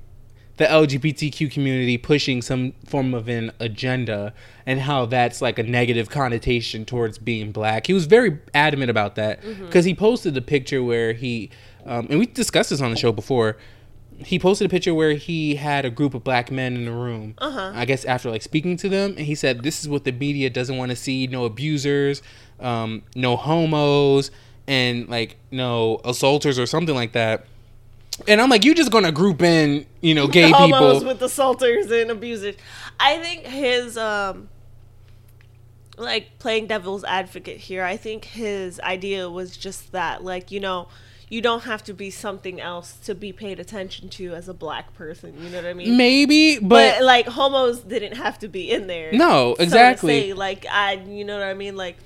[0.57, 4.33] the LGBTQ community pushing some form of an agenda
[4.65, 7.87] and how that's like a negative connotation towards being black.
[7.87, 11.49] He was very adamant about that because he posted a picture where he,
[11.85, 13.57] um, and we discussed this on the show before.
[14.17, 17.33] He posted a picture where he had a group of black men in a room.
[17.37, 17.73] Uh-huh.
[17.75, 20.49] I guess after like speaking to them, and he said, "This is what the media
[20.49, 22.21] doesn't want to see: no abusers,
[22.61, 24.31] um, no homos,
[24.67, 27.45] and like no assaulters or something like that."
[28.27, 32.11] And I'm like, "You're just gonna group in, you know, gay people." with assaulters and
[32.11, 32.55] abusers.
[32.99, 34.49] I think his um
[35.97, 40.87] like playing devil's advocate here, I think his idea was just that, like, you know,
[41.29, 44.93] you don't have to be something else to be paid attention to as a black
[44.93, 45.33] person.
[45.41, 45.97] You know what I mean?
[45.97, 49.11] Maybe, but, but, like homos didn't have to be in there.
[49.11, 50.21] No, so exactly.
[50.21, 51.75] say, like I, you know what I mean?
[51.75, 51.97] Like,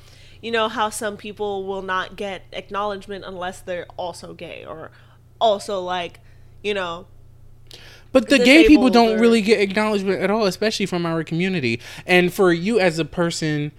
[0.41, 4.91] you know how some people will not get acknowledgement unless they're also gay or
[5.39, 6.19] also like,
[6.63, 7.07] you know,
[8.11, 11.79] but the gay people don't or- really get acknowledgement at all, especially from our community.
[12.05, 13.71] And for you as a person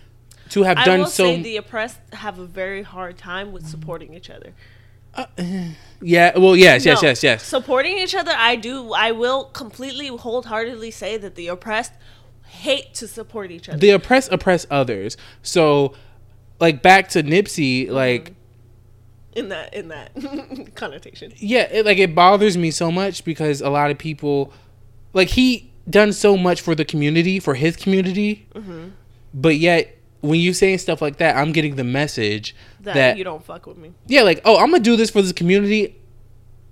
[0.51, 4.15] to have I done so, say the oppressed have a very hard time with supporting
[4.15, 4.53] each other.
[5.15, 5.27] Uh,
[6.01, 7.43] yeah, well, yes, yes, No, yes, yes.
[7.43, 8.93] Supporting each other, I do.
[8.93, 11.93] I will completely, wholeheartedly say that the oppressed
[12.47, 13.79] hate to support each other.
[13.79, 15.17] the oppressed oppress others.
[15.43, 15.95] So,
[16.61, 18.40] like back to Nipsey, like mm-hmm.
[19.35, 20.13] In that in that
[20.75, 21.33] connotation.
[21.37, 24.53] yeah, it, like it bothers me so much because a lot of people,
[25.13, 28.89] like he done so much for the community, for his community, Mm-hmm.
[29.35, 33.25] but yet when you saying stuff like that, I'm getting the message That, that, you
[33.25, 33.93] don't fuck with me.
[34.07, 35.97] yeah, like oh, I'm gonna do this for this community.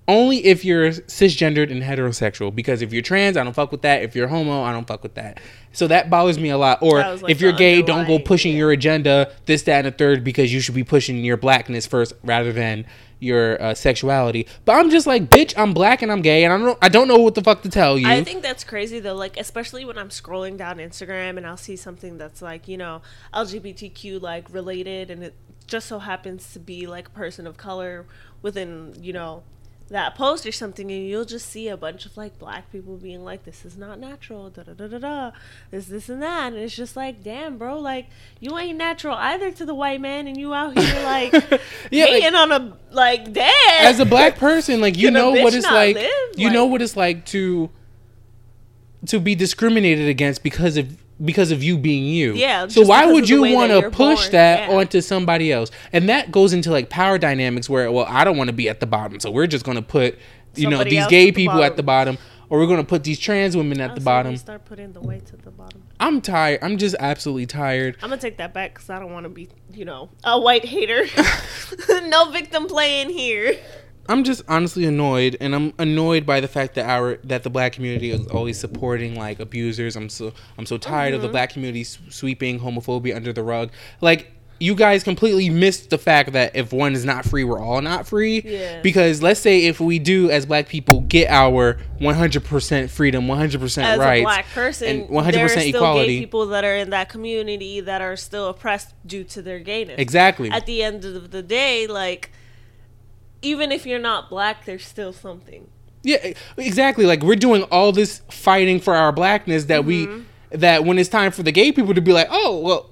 [0.09, 4.01] Only if you're cisgendered and heterosexual, because if you're trans, I don't fuck with that.
[4.01, 5.39] If you're homo, I don't fuck with that.
[5.71, 6.81] So that bothers me a lot.
[6.81, 8.57] Or like, if you're gay, don't go pushing yeah.
[8.57, 12.13] your agenda, this, that, and the third, because you should be pushing your blackness first
[12.23, 12.87] rather than
[13.19, 14.47] your uh, sexuality.
[14.65, 17.07] But I'm just like, bitch, I'm black and I'm gay, and I don't, I don't
[17.07, 18.07] know what the fuck to tell you.
[18.07, 19.13] I think that's crazy though.
[19.13, 23.03] Like especially when I'm scrolling down Instagram and I'll see something that's like you know
[23.35, 25.35] LGBTQ like related, and it
[25.67, 28.07] just so happens to be like a person of color
[28.41, 29.43] within you know
[29.89, 33.23] that post or something, and you'll just see a bunch of like black people being
[33.23, 35.31] like, "This is not natural," da da da da da,
[35.71, 38.07] this this and that, and it's just like, damn, bro, like
[38.39, 41.33] you ain't natural either to the white man, and you out here like
[41.91, 43.51] Yeah, like- on a like damn
[43.85, 45.95] as a black person, like you know what it's like.
[45.95, 46.09] live?
[46.37, 47.69] You know what it's like to
[49.07, 52.33] to be discriminated against because of because of you being you.
[52.33, 54.75] Yeah, So why would you want to push born, that yeah.
[54.75, 55.71] onto somebody else?
[55.91, 58.79] And that goes into like power dynamics where well, I don't want to be at
[58.79, 60.17] the bottom, so we're just going to put
[60.55, 62.17] you know these gay at the people at the bottom,
[62.49, 64.37] or we're going to put these trans women at the Also, bottom.
[64.37, 65.83] Start putting the weights at the bottom.
[65.99, 66.59] I'm tired.
[66.61, 67.97] I'm just absolutely tired.
[68.01, 70.65] I'm gonna take that back because I don't want to be, you know, a white
[70.65, 71.05] hater.
[72.07, 73.57] no victim playing here.
[74.09, 77.73] I'm just honestly annoyed, and I'm annoyed by the fact that our that the black
[77.73, 79.95] community is always supporting like abusers.
[79.95, 81.33] I'm so I'm so tired of the mm-hmm.
[81.33, 83.71] black community sweeping homophobia under the rug.
[84.01, 87.81] Like you guys completely missed the fact that if one is not free, we're all
[87.81, 88.41] not free.
[88.43, 88.81] Yeah.
[88.81, 93.99] Because let's say if we do as black people get our 100% freedom, 100% As
[93.99, 96.15] rights, a black person, and 100% there are still equality.
[96.15, 99.95] gay people that are in that community that are still oppressed due to their gayness.
[99.97, 100.49] exactly.
[100.49, 102.31] At the end of the day, like,
[103.41, 105.67] even if you're not black, there's still something.
[106.03, 107.05] Yeah, exactly.
[107.05, 110.17] Like we're doing all this fighting for our blackness that Mm-hmm.
[110.51, 112.89] we that when it's time for the gay people to be like, "Oh, well,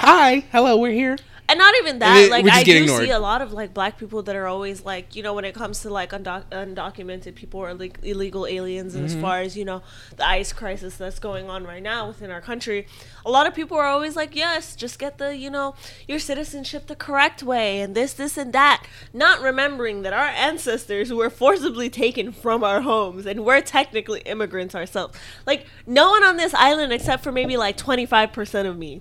[0.00, 1.16] hi, hello, we're here."
[1.48, 3.02] And not even that then like i do ignored.
[3.04, 5.54] see a lot of like black people that are always like you know when it
[5.54, 9.16] comes to like undoc- undocumented people or like illegal aliens and Mm-hmm.
[9.16, 9.82] as far as you know
[10.16, 12.86] the ice crisis that's going on right now within our country
[13.24, 15.74] a lot of people are always like yes just get the you know
[16.06, 18.84] your citizenship the correct way and this this and that
[19.14, 24.74] not remembering that our ancestors were forcibly taken from our homes and we're technically immigrants
[24.74, 29.00] ourselves like no one on this island except for maybe like 25% of me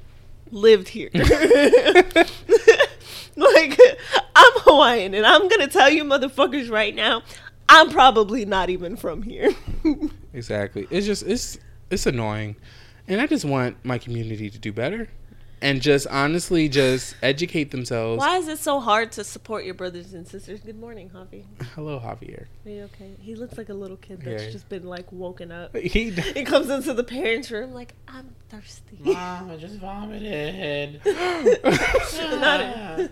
[0.51, 1.09] lived here.
[1.13, 1.29] like,
[4.35, 7.23] I'm Hawaiian, and I'm gonna tell you motherfuckers right now,
[7.69, 9.51] I'm probably not even from here.
[10.33, 10.85] Exactly.
[10.91, 11.57] It's just it's
[11.89, 12.57] it's annoying,
[13.07, 15.09] and I just want my community to do better,
[15.61, 18.19] and just honestly just educate themselves.
[18.19, 20.59] Why is it so hard to support your brothers and sisters?
[20.61, 21.45] Good morning, Javi.
[21.73, 22.45] Hello, Javier.
[22.65, 23.11] Are you okay?
[23.19, 24.49] He looks like a little kid that's Yeah.
[24.51, 25.75] just been like woken up.
[25.97, 28.97] He He comes into the parents' room like, I'm thirsty.
[28.99, 31.01] Mom, I just vomited.
[31.05, 33.09] Not-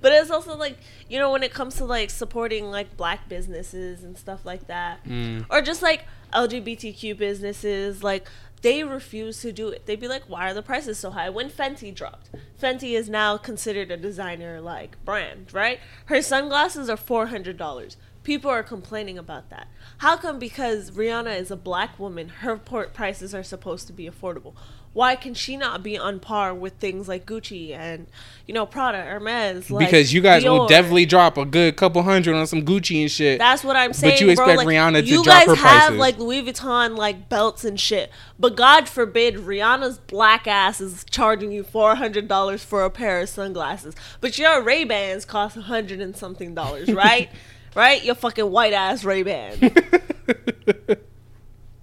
[0.00, 4.04] but it's also like you know when it comes to like supporting like black businesses
[4.04, 5.46] and stuff like that Mm.
[5.50, 8.28] or just like lgbtq businesses like
[8.62, 9.86] they refuse to do it.
[9.86, 11.30] They'd be like why are the prices so high?
[11.30, 15.80] When fenty dropped fenty is now considered a designer like brand right?
[16.06, 19.68] Her sunglasses are $400 people are complaining about that.
[19.98, 24.10] How come because rihanna is a black woman her port prices are supposed to be
[24.10, 24.54] affordable
[24.96, 28.06] why can she not be on par with things like Gucci and
[28.46, 29.70] you know Prada, Hermes?
[29.70, 33.10] Like because you guys will definitely drop a good couple hundred on some Gucci and
[33.10, 33.38] shit.
[33.38, 34.26] That's what I'm saying.
[34.26, 34.46] you bro.
[34.46, 38.88] Like, Rihanna to you guys have like Louis Vuitton like belts and shit, but God
[38.88, 43.94] forbid Rihanna's black ass is charging you four hundred dollars for a pair of sunglasses,
[44.22, 47.28] but your Ray Bans cost a hundred and something dollars, right?
[47.74, 48.02] right?
[48.02, 49.58] Your fucking white ass Ray Ban.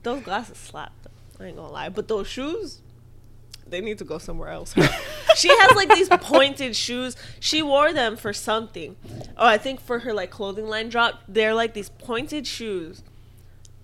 [0.02, 0.94] those glasses slap.
[1.04, 1.44] Though.
[1.44, 2.82] I ain't gonna lie, but those shoes.
[3.74, 4.74] They need to go somewhere else.
[5.36, 7.16] she has like these pointed shoes.
[7.40, 8.96] She wore them for something.
[9.36, 11.22] Oh, I think for her like clothing line drop.
[11.28, 13.02] They're like these pointed shoes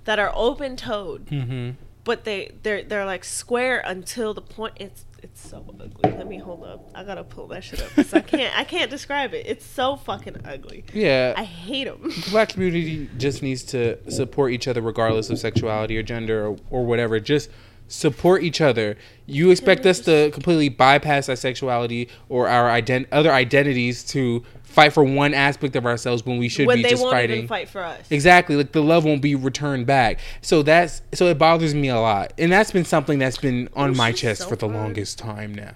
[0.06, 1.71] that are open toed, hmm
[2.06, 4.75] but they they're they're like square until the point.
[4.80, 6.12] It's it's so ugly.
[6.12, 6.87] Let me hold up.
[6.96, 7.90] I gotta pull that shit up.
[7.90, 9.46] 'cause I can't I can't describe it.
[9.48, 10.85] It's so fucking ugly.
[10.94, 11.33] Yeah.
[11.35, 12.04] I hate them.
[12.04, 16.58] the black community just needs to support each other regardless of sexuality or gender or,
[16.69, 17.50] or whatever just
[17.90, 23.31] support each other you expect us to completely bypass our sexuality or our ident- other
[23.31, 27.48] identities to fight for one aspect of ourselves when we should when be just fighting
[27.48, 28.00] fight for us.
[28.12, 32.00] exactly like the love won't be returned back so that's so it bothers me a
[32.00, 34.67] lot and that's been something that's been oh, on Those my chest so for the
[34.69, 34.79] hard.
[34.79, 35.73] longest time now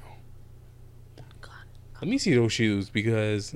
[1.41, 1.51] God.
[1.99, 3.55] let me see those shoes because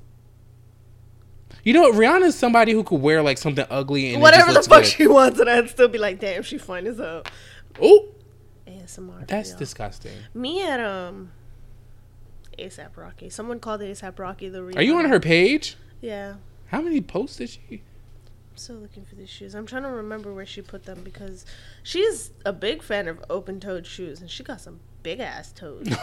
[1.64, 4.88] You know, Rihanna's somebody who could wear like something ugly and Whatever the fuck looks
[4.90, 7.24] she wants, and I'd still be like, damn, she fine as hell.
[7.82, 8.08] Oh,
[8.88, 9.28] ASMR.
[9.28, 9.60] that's y'all.
[9.60, 10.18] disgusting.
[10.34, 11.32] Me at um
[12.58, 13.30] ASAP Rocky.
[13.30, 14.64] Someone called ASAP Rocky the.
[14.76, 15.76] Are you on her page?
[16.02, 16.36] Yeah.
[16.68, 17.60] How many posts did she?
[17.72, 19.54] I'm still looking for these shoes.
[19.56, 21.46] I'm trying to remember where she put them because
[21.84, 25.88] she's a big fan of open-toed shoes, and she got some big ass toes.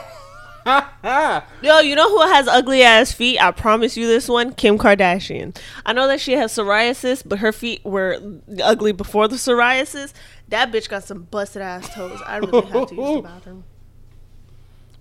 [0.67, 3.39] Yo, you know who has ugly ass feet?
[3.39, 5.55] I promise you this one, Kim Kardashian.
[5.85, 8.19] I know that she has psoriasis, but her feet were
[8.63, 10.15] ugly before the psoriasis.
[10.49, 12.21] That bitch got some busted ass toes.
[12.27, 13.65] I really have to use the bathroom.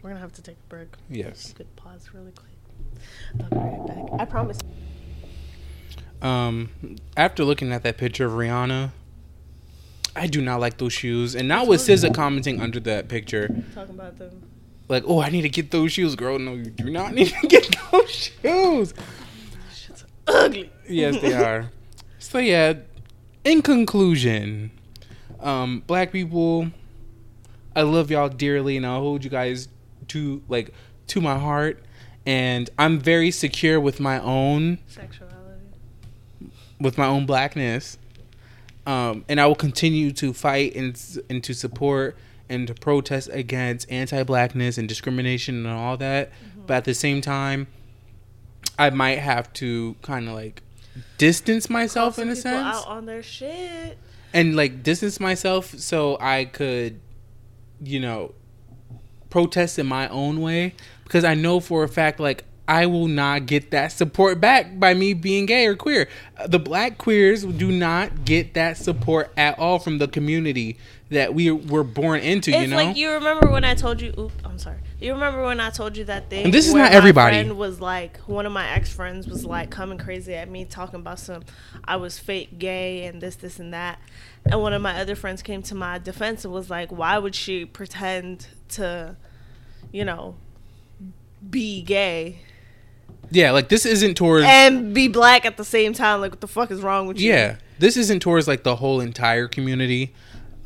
[0.02, 0.88] We're gonna have to take a break.
[1.10, 1.54] yes.
[1.54, 2.50] Good pause really quick.
[3.42, 4.22] I'll be right back.
[4.22, 4.60] I promise.
[6.22, 6.70] Um,
[7.18, 8.92] after looking at that picture of Rihanna,
[10.16, 11.36] I do not like those shoes.
[11.36, 14.44] And now with SZA commenting under that picture, Talking about them.
[14.88, 17.48] like, "Oh, I need to get those shoes, girl." No, you do not need to
[17.48, 18.94] get those shoes.
[19.76, 20.72] Shit's ugly.
[20.88, 21.70] Yes, they are.
[22.20, 22.74] So yeah,
[23.44, 24.72] in conclusion,
[25.44, 26.70] um, black people,
[27.76, 29.68] I love y'all dearly, and I'll hold you guys
[30.10, 30.74] to like
[31.08, 31.84] to my heart.
[32.26, 35.34] And I'm very secure with my own Sexuality.
[36.80, 37.98] with my own blackness.
[38.86, 42.18] Um, and I will continue to fight and and to support
[42.50, 46.32] and to protest against anti-blackness and discrimination and all that.
[46.66, 47.68] But at the same time,
[48.78, 50.62] I might have to kind of like
[51.18, 53.98] distance myself in a sense out on their shit.
[54.34, 57.00] And like distance myself so I could,
[57.82, 58.34] you know,
[59.30, 63.46] protest in my own way because I know for a fact like I will not
[63.46, 66.08] get that support back by me being gay or queer.
[66.48, 70.78] The black queers do not get that support at all from the community
[71.14, 72.52] that we were born into.
[72.52, 74.14] It's you know, like you remember when I told you.
[74.18, 74.78] Oop, I'm sorry.
[75.00, 76.46] You remember when I told you that thing?
[76.46, 77.36] And this is not everybody.
[77.36, 81.00] Friend was like one of my ex friends was like coming crazy at me talking
[81.00, 81.44] about some
[81.84, 84.00] I was fake gay and this this and that.
[84.46, 87.36] And one of my other friends came to my defense and was like, "Why would
[87.36, 89.16] she pretend to,
[89.92, 90.36] you know,
[91.50, 92.42] be gay
[93.32, 96.22] yeah, like this isn't towards and be black at the same time?
[96.22, 99.00] Like, what the fuck is wrong with you?" yeah, this isn't towards like the whole
[99.00, 100.14] entire community,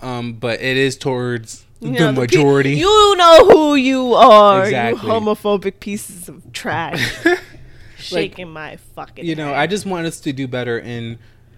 [0.02, 2.76] um, but it is towards You the know, pe- majority.
[2.76, 5.08] you know who you are, Exactly.
[5.08, 7.26] you homophobic pieces of trash.
[7.98, 9.26] Shaking my fucking.
[9.26, 9.56] you know head.
[9.58, 11.18] i just want us to do better and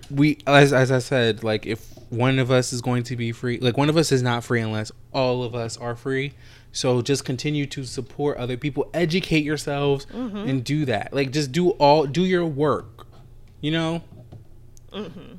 [0.09, 3.59] we as, as i said like if one of us is going to be free
[3.59, 6.33] like one of us is not free unless all of us are free
[6.71, 10.37] so just continue to support other people educate yourselves Mm-hmm.
[10.37, 13.05] and do that like just do all do your work
[13.61, 14.01] you know
[14.93, 15.35] Mm-hmm.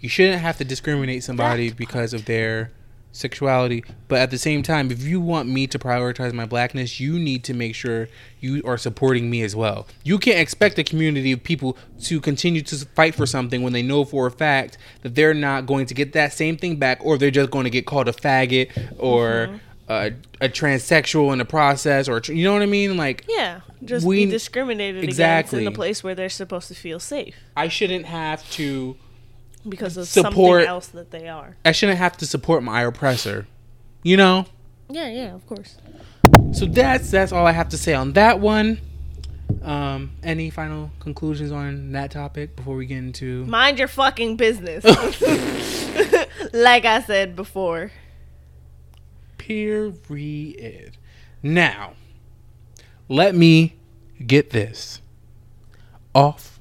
[0.00, 2.70] You shouldn't have to discriminate somebody because of their
[3.10, 7.18] sexuality but at the same time if you want me to prioritize my blackness you
[7.18, 8.06] need to make sure
[8.40, 9.86] you are supporting me as well.
[10.04, 13.82] You can't expect a community of people to continue to fight for something when they
[13.82, 17.18] know for a fact that they're not going to get that same thing back or
[17.18, 19.56] they're just going to get called a faggot or mm-hmm.
[19.88, 22.96] a, a transsexual in the process or tr- you know what i mean?
[22.96, 25.60] Like Yeah, just We- be discriminated Exactly.
[25.60, 27.34] against in a place where they're supposed to feel safe.
[27.56, 28.96] I shouldn't have to
[29.68, 31.56] because of Support- something else that they are.
[31.64, 33.46] i shouldn't have to support my oppressor
[34.02, 34.46] you know
[34.90, 35.76] Yeah, yeah, of course.
[36.52, 38.80] So that's that's all I have to say on that one.
[39.62, 43.44] Um, any final conclusions on that topic before we get into?
[43.44, 44.82] Mind your fucking business.
[46.54, 47.90] like I said before.
[49.36, 50.96] Period.
[51.42, 51.94] Now,
[53.08, 53.76] let me
[54.26, 55.00] get this
[56.14, 56.58] off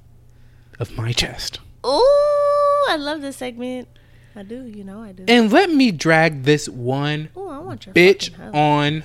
[0.79, 3.87] of my chest, Ooh, I love this segment.
[4.35, 5.23] I do, you know I do.
[5.27, 9.03] and let me drag this one Ooh, I want your bitch on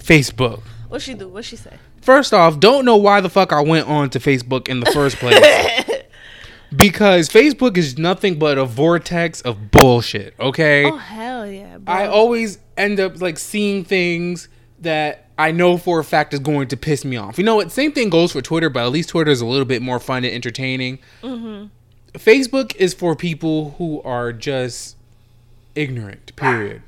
[0.00, 0.62] Facebook.
[0.88, 1.28] What she do?
[1.28, 1.76] What she say?
[2.00, 5.16] First off, don't know why the fuck I went on to Facebook in the first
[5.18, 5.38] place.
[6.76, 10.86] because Facebook is nothing but a vortex of bullshit, okay?
[10.86, 11.94] Oh hell yeah, bro.
[11.94, 14.48] I always end up like seeing things
[14.80, 17.38] that I know for a fact is going to piss me off.
[17.38, 17.70] You know what?
[17.70, 20.24] Same thing goes for Twitter, but at least Twitter is a little bit more fun
[20.24, 20.98] and entertaining.
[21.22, 21.66] Mm-hmm.
[22.14, 24.96] Facebook is for people who are just
[25.74, 26.82] ignorant, period.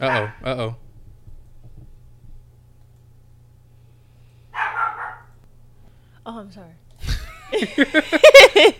[0.00, 0.76] Uh oh, uh oh.
[6.26, 6.74] oh, I'm sorry.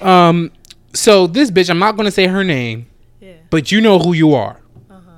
[0.00, 0.52] Um,
[0.94, 2.86] so this bitch, I'm not gonna say her name,
[3.20, 3.32] Yeah.
[3.50, 4.60] but you know who you are.
[4.88, 5.10] Uh-huh.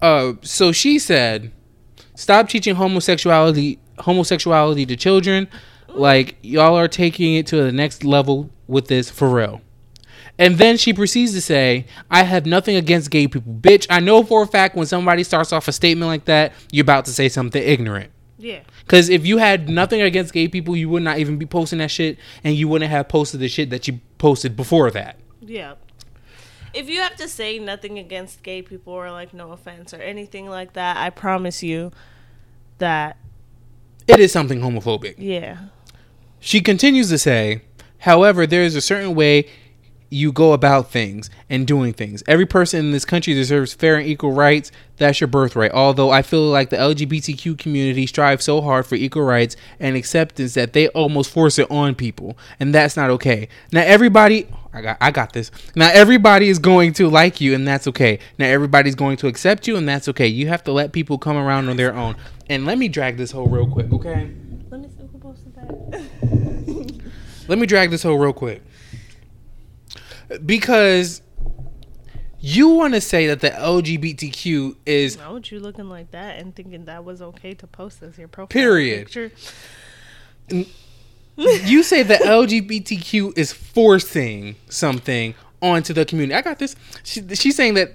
[0.00, 1.52] Uh, so she said,
[2.14, 5.46] "Stop teaching homosexuality homosexuality to children.
[5.88, 9.60] Like y'all are taking it to the next level with this for real."
[10.38, 13.86] And then she proceeds to say, "I have nothing against gay people, bitch.
[13.88, 17.06] I know for a fact when somebody starts off a statement like that, you're about
[17.06, 18.10] to say something ignorant.
[18.38, 18.60] Yeah.
[18.80, 21.90] Because if you had nothing against gay people, you would not even be posting that
[21.90, 25.18] shit, and you wouldn't have posted the shit that you posted before that.
[25.40, 25.74] Yeah.
[26.74, 30.50] If you have to say nothing against gay people or like no offense or anything
[30.50, 31.92] like that, I promise you
[32.76, 33.16] that
[34.06, 35.14] It is something homophobic.
[35.16, 35.56] yeah.
[36.38, 37.62] She continues to say,
[37.98, 39.46] however, there is a certain way
[40.10, 42.22] you go about things and doing things.
[42.28, 44.70] Every person in this country deserves fair and equal rights.
[44.98, 45.72] That's your birthright.
[45.72, 50.54] Although I feel like the LGBTQ community strives so hard for equal rights and acceptance
[50.54, 53.48] that they almost force it on people, and that's not okay.
[53.72, 55.50] Now everybody, I got, I got this.
[55.74, 58.20] Now everybody is going to like you, and that's okay.
[58.38, 60.26] Now everybody's going to accept you, and that's okay.
[60.26, 62.16] You have to let people come around on their own.
[62.48, 64.30] And let me drag this whole real quick, okay?
[64.70, 66.62] Let me see who posted that.
[67.48, 68.62] Let me drag this whole real quick.
[70.44, 71.22] Because
[72.40, 76.54] you want to say that the LGBTQ is Why would you looking like that and
[76.54, 79.06] thinking that was okay to post as your profile Period.
[79.06, 79.30] picture?
[81.36, 86.34] you say the LGBTQ is forcing something onto the community.
[86.34, 86.76] I got this.
[87.02, 87.94] She, she's saying that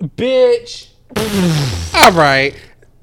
[0.00, 0.88] bitch.
[1.94, 2.54] All right.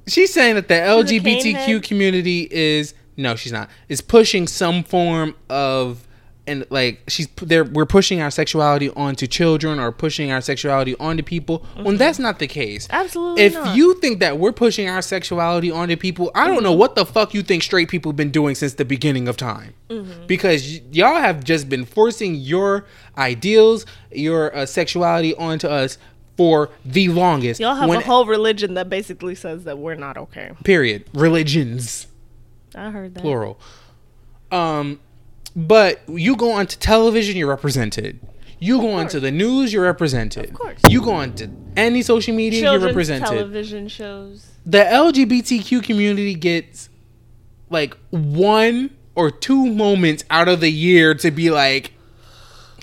[0.07, 3.70] She's saying that the LGBTQ community is no, she's not.
[3.89, 6.01] Is pushing some form of
[6.47, 11.24] and like she's there we're pushing our sexuality onto children or pushing our sexuality onto
[11.24, 12.88] people when that's not the case.
[12.91, 13.76] Absolutely If not.
[13.76, 17.34] you think that we're pushing our sexuality onto people, I don't know what the fuck
[17.34, 19.74] you think straight people have been doing since the beginning of time.
[19.89, 20.28] Mm-hmm.
[20.28, 22.86] Because y- y'all have just been forcing your
[23.18, 25.97] ideals, your uh, sexuality onto us
[26.38, 27.59] for the longest.
[27.59, 30.51] Y'all have When- a whole religion that basically says that we're not okay.
[30.63, 31.05] period.
[31.13, 32.05] Religions
[32.76, 33.21] I heard that.
[33.21, 33.59] plural.
[34.51, 34.99] Um,
[35.55, 38.19] but you go onto television, you're represented.
[38.59, 40.45] You go onto the news, you're represented.
[40.49, 40.82] Of course.
[40.89, 43.28] You go onto any social media, you're Children's represented.
[43.28, 44.51] television shows.
[44.65, 46.89] the LGBTQ community gets
[47.69, 51.93] like one or two moments out of the year to be like,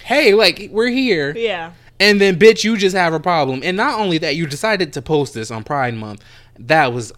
[0.05, 1.35] hey, like we're here.
[1.37, 1.73] Yeah.
[2.01, 3.61] And then, bitch, you just have a problem.
[3.63, 6.25] And not only that, you decided to post this on Pride Month.
[6.59, 7.13] That was,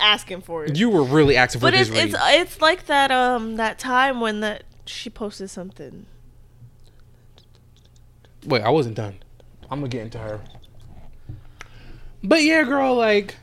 [0.00, 0.76] Asking for it.
[0.76, 4.40] you were really asking for but it's it's it's like that um that time when
[4.40, 6.06] that she posted something.
[8.46, 9.16] Wait, I wasn't done.
[9.70, 10.40] I'm gonna get into her.
[12.22, 13.36] But yeah, girl, like,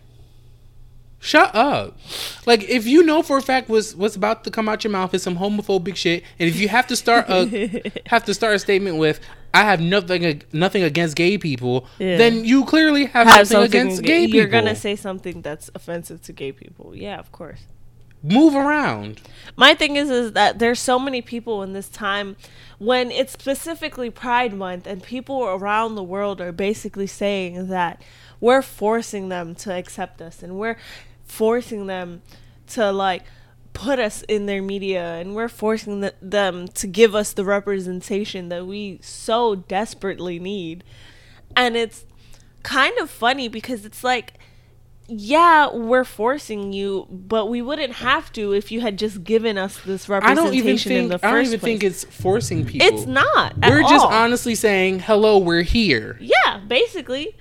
[1.20, 1.98] shut up.
[2.46, 5.14] Like, if you know for a fact what's what's about to come out your mouth
[5.14, 8.60] is some homophobic shit, and if you have to start a have to start a
[8.60, 9.20] statement with
[9.54, 12.18] "I have nothing nothing against gay people," Yeah.
[12.18, 14.38] then you clearly have, Have something something against ag- gay people.
[14.40, 16.94] You're gonna say something that's offensive to gay people.
[16.96, 17.62] Yeah, of course.
[18.24, 19.22] Move around.
[19.56, 22.36] My thing is is that there's so many people in this time
[22.80, 28.02] when it's specifically Pride Month and people around the world are basically saying that
[28.40, 30.78] we're forcing them to accept us and we're
[31.28, 32.22] forcing them
[32.68, 33.24] to like
[33.74, 38.50] put us in their media and we're forcing th- them to give us the representation
[38.50, 40.84] that we so desperately need.
[41.56, 42.06] And it's
[42.64, 44.34] kind of funny because it's like
[45.10, 49.80] yeah, we're forcing you, but we wouldn't have to if you had just given us
[49.86, 50.78] this representation I don't even in
[51.10, 51.62] think I don't even place.
[51.62, 52.86] think it's forcing people.
[52.86, 53.56] it's not.
[53.58, 54.12] We're just all.
[54.12, 57.38] honestly saying, "Hello, we're here." Yeah, basically.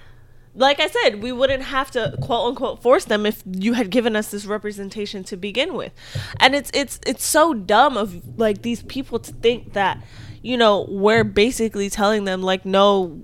[0.57, 4.17] Like I said, we wouldn't have to quote unquote force them if you had given
[4.17, 5.93] us this representation to begin with.
[6.41, 10.03] And it's it's it's so dumb of like these people to think that,
[10.43, 13.21] you know, we're basically telling them like no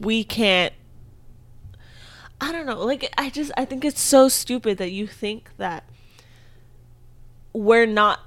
[0.00, 0.72] we can't
[2.40, 2.84] I don't know.
[2.84, 5.84] Like I just I think it's so stupid that you think that
[7.52, 8.20] we're not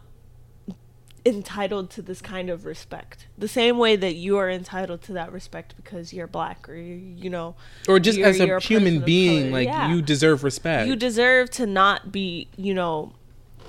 [1.30, 3.28] entitled to this kind of respect.
[3.38, 6.96] The same way that you are entitled to that respect because you're black or you
[6.96, 7.56] you know
[7.88, 9.90] Or just as a human being, like Yeah.
[9.94, 10.88] you deserve respect.
[10.88, 13.14] you deserve to not be, you know,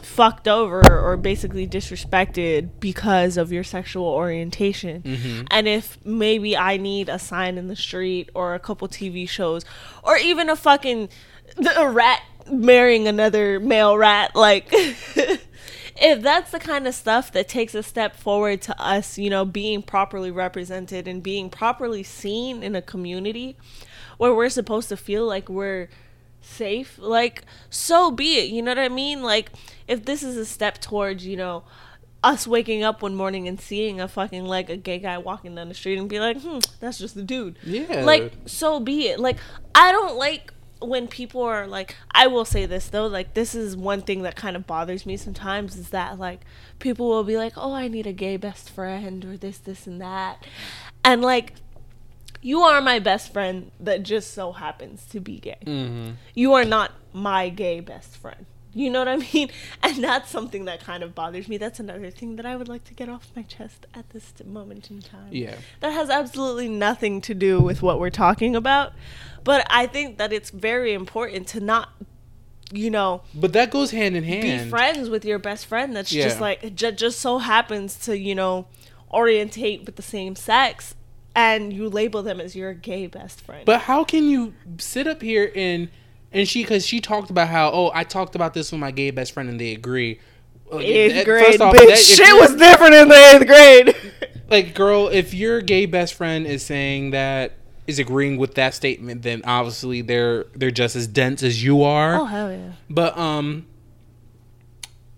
[0.02, 5.02] fucked over or basically disrespected because of your sexual orientation.
[5.02, 5.42] Mm-hmm.
[5.50, 9.62] And if maybe I need a sign in the street or a couple TV shows
[10.02, 11.10] or even a fucking
[11.76, 14.72] a rat marrying another male rat like
[16.00, 19.44] if that's the kind of stuff that takes a step forward to us, you know,
[19.44, 23.56] being properly represented and being properly seen in a community
[24.16, 25.88] where we're supposed to feel like we're
[26.40, 28.48] safe, like so be it.
[28.48, 29.22] You know what I mean?
[29.22, 29.52] Like
[29.86, 31.64] if this is a step towards, you know,
[32.22, 35.68] us waking up one morning and seeing a fucking like a gay guy walking down
[35.68, 37.58] the street and be like, hmm, that's just the dude.
[37.62, 38.04] Yeah.
[38.04, 39.20] Like so be it.
[39.20, 39.36] Like
[39.74, 43.76] I don't like when people are like I will say this though, like this is
[43.76, 46.40] one thing that kind of bothers me sometimes is that like
[46.78, 50.00] people will be like, "Oh, I need a gay best friend or this this and
[50.00, 50.44] that."
[51.04, 51.54] And like
[52.42, 55.58] You are my best friend that just so happens to be gay.
[55.66, 56.12] Mm-hmm.
[56.34, 58.46] You are not my gay best friend.
[58.72, 59.50] You know what I mean?
[59.82, 61.56] And that's something that kind of bothers me.
[61.56, 64.90] That's another thing that I would like to get off my chest at this moment
[64.90, 65.28] in time.
[65.32, 65.56] Yeah.
[65.80, 68.92] That has absolutely nothing to do with what we're talking about.
[69.44, 71.88] But I think that it's very important to not,
[72.72, 76.10] you know, But that goes hand in hand be friends with your best friend that's
[76.10, 78.66] just like, ju- just so happens to, you know,
[79.12, 80.94] orientate with the same sex
[81.34, 83.64] and you label them as your gay best friend.
[83.64, 85.88] But how can you sit up here and
[86.32, 89.10] and she because she talked about how oh I talked about this with my gay
[89.10, 90.20] best friend and they agree.
[90.72, 91.86] Uh, eighth that- grade, first off, bitch.
[91.88, 93.96] that- Shit was different in the eighth grade.
[94.50, 97.52] like girl if your gay best friend is saying that
[97.86, 102.16] is agreeing with that statement then obviously they're they're just as dense as you are
[102.16, 102.72] oh hell yeah.
[102.88, 103.66] but um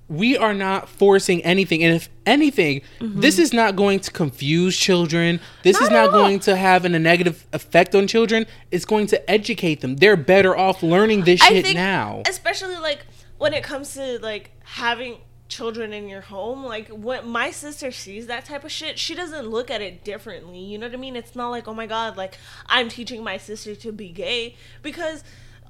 [0.08, 1.82] we are not forcing anything.
[1.82, 5.40] And if anything this is not going to confuse children.
[5.62, 5.94] This is Mm-hmm.
[5.94, 6.20] Not not at all.
[6.26, 8.46] going to have an, a negative effect on children.
[8.70, 9.96] It's going to educate them.
[9.96, 12.22] They're better off learning this shit now.
[12.28, 13.06] especially like
[13.38, 18.26] when it comes to like having children in your home like when my sister sees
[18.26, 20.58] that type of shit she doesn't look at it differently.
[20.58, 21.14] You know what i mean?
[21.16, 24.56] It's not like oh my god like i'm teaching my sister to be gay.
[24.82, 25.24] Because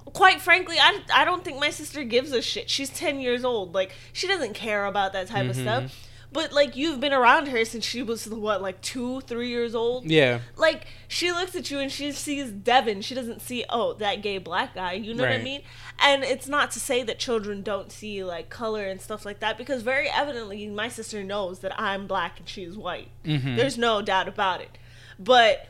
[0.06, 3.74] quite frankly i, I don't think my sister gives a shit she's 10 years old
[3.74, 5.62] like she doesn't care about that type of Mm-hmm.
[5.62, 9.74] stuff but like you've been around her since she was what like two three years
[9.74, 13.02] old yeah like she looks at you and she sees Devin.
[13.02, 14.94] She doesn't see oh that gay black guy.
[14.94, 15.60] You know what I mean?
[15.98, 19.58] And it's not to say that children don't see like color and stuff like that
[19.58, 23.10] because very evidently my sister knows that I'm black and she's white.
[23.26, 23.56] Mm-hmm.
[23.56, 24.78] There's no doubt about it.
[25.18, 25.68] But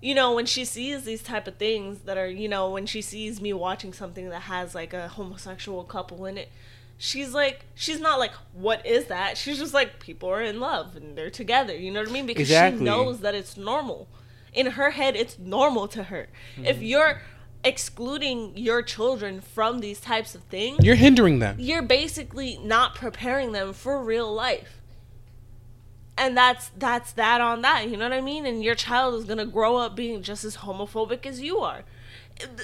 [0.00, 3.02] you know when she sees these type of things that are you know when she
[3.02, 6.48] sees me watching something that has like a homosexual couple in it
[6.96, 9.38] she's like she's not like what is that?
[9.38, 12.26] She's just like people are in love and they're together you know what i mean?
[12.26, 12.80] Because Exactly.
[12.80, 14.08] she knows that it's normal.
[14.52, 16.28] In her head it's normal to her.
[16.54, 16.64] Mm-hmm.
[16.66, 17.20] if you're
[17.64, 21.56] excluding your children from these types of things you're hindering them.
[21.58, 24.77] you're basically not preparing them for real life
[26.18, 28.44] and that's that's that on that you know what i mean?
[28.44, 31.84] And your child is gonna grow up being just as homophobic as you are.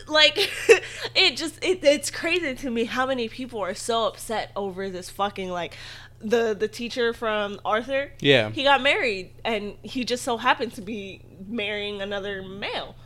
[0.07, 0.37] Like
[1.15, 5.09] it just it, it's crazy to me how many people are so upset over this
[5.09, 5.77] fucking like
[6.21, 8.13] the the teacher from arthur.
[8.21, 8.51] Yeah.
[8.51, 12.97] he got married and he just so happened to be marrying another male.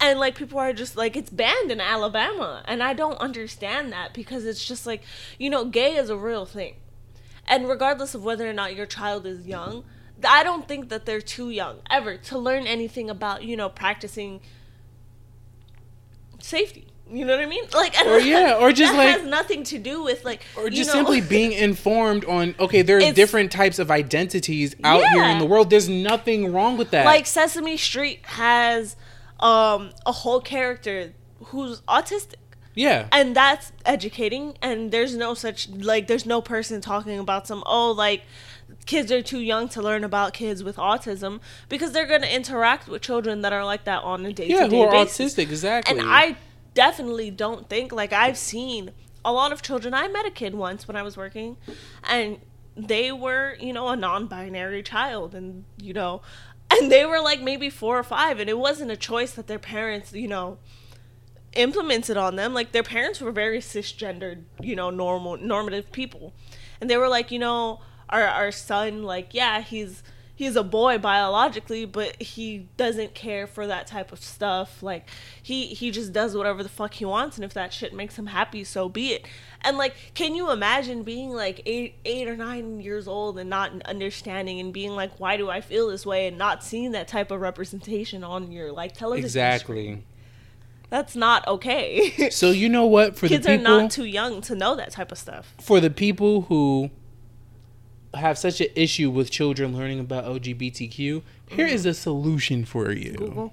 [0.00, 4.14] And like people are just like it's banned in alabama and i don't understand that
[4.14, 5.02] because it's just like
[5.38, 6.76] you know gay is a real thing.
[7.50, 9.84] And regardless of whether or not your child is young
[10.26, 14.40] i don't think that they're too young ever to learn anything about you know practicing
[16.40, 16.86] safety.
[17.10, 17.64] You know what i mean?
[17.74, 20.88] Like Or, yeah, or just, like- has nothing to do with like or you just
[20.88, 25.46] know- simply being informed on okay there's different types of identities out here in the
[25.46, 25.70] world.
[25.70, 27.06] There's nothing wrong with that.
[27.06, 28.96] Like Sesame Street has
[29.40, 31.14] um a whole character
[31.44, 32.34] who's autistic.
[32.74, 33.08] Yeah.
[33.10, 37.90] And that's educating and there's no such like there's no person talking about some oh
[37.92, 38.22] like
[38.88, 42.88] kids are too young to learn about kids with autism because they're going to interact
[42.88, 45.96] with children that are like that on a day-to-day yeah who are basis autistic exactly
[45.96, 46.36] and I
[46.74, 48.92] definitely don't think like I've seen
[49.24, 49.94] a lot of children.
[49.94, 51.56] I met a kid once when I was working,
[52.04, 52.38] and
[52.76, 56.22] they were you know a non-binary child, and you know,
[56.70, 59.58] and they were like maybe four or five, and it wasn't a choice that their
[59.58, 60.58] parents you know
[61.54, 62.54] implemented on them.
[62.54, 66.32] Like their parents were very cisgendered, you know, normal normative people,
[66.80, 67.80] and they were like, you know,
[68.10, 70.02] our our son, like yeah, he's
[70.34, 74.82] he's a boy biologically, but he doesn't care for that type of stuff.
[74.82, 75.08] Like
[75.42, 78.26] he he just does whatever the fuck he wants, and if that shit makes him
[78.26, 79.26] happy, so be it.
[79.62, 83.82] And like, can you imagine being like eight eight or nine years old and not
[83.82, 87.30] understanding and being like, why do I feel this way, and not seeing that type
[87.32, 89.28] of representation on your like television?
[89.28, 89.44] screen?
[89.50, 90.04] exactly
[90.90, 92.30] That's not okay.
[92.30, 95.10] so you know what for Kids the are not too young to know that type
[95.10, 95.52] of stuff.
[95.60, 96.90] for the people who
[98.14, 103.12] have such an issue with children learning about LGBTQ, here is a solution for you.
[103.12, 103.52] Google,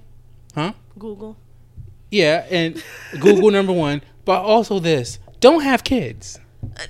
[0.53, 0.73] Huh?
[0.97, 1.37] Google.
[2.11, 2.81] Yeah, and
[3.19, 6.39] Google number one, but also this: don't have kids.
[6.63, 6.83] Uh,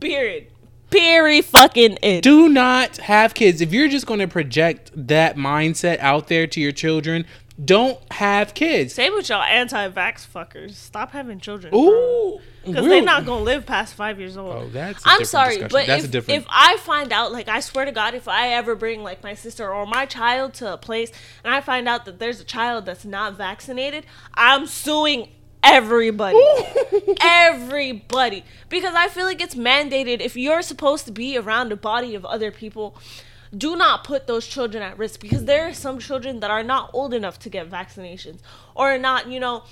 [0.00, 0.48] period.
[0.90, 1.44] Period.
[1.44, 2.22] Fucking it.
[2.22, 3.60] Do not have kids.
[3.60, 7.26] If you're just going to project that mindset out there to your children,
[7.62, 8.94] don't have kids.
[8.94, 10.72] Same with y'all anti-vax fuckers.
[10.74, 11.72] Stop having children.
[11.74, 14.54] Ooh, Because they're not gonna live past five years old.
[14.56, 15.68] Oh, that's a I'm different sorry, discussion.
[15.70, 18.26] but That's a if, different- if I find out, like, I swear to God, if
[18.26, 21.12] I ever bring like my sister or my child to a place
[21.44, 25.28] and I find out that there's a child that's not vaccinated, I'm suing
[25.62, 26.38] everybody,
[27.20, 30.20] everybody, because I feel like it's mandated.
[30.20, 32.96] If you're supposed to be around a body of other people,
[33.56, 36.90] do not put those children at risk because there are some children that are not
[36.92, 38.40] old enough to get vaccinations
[38.74, 39.64] or are not, you know,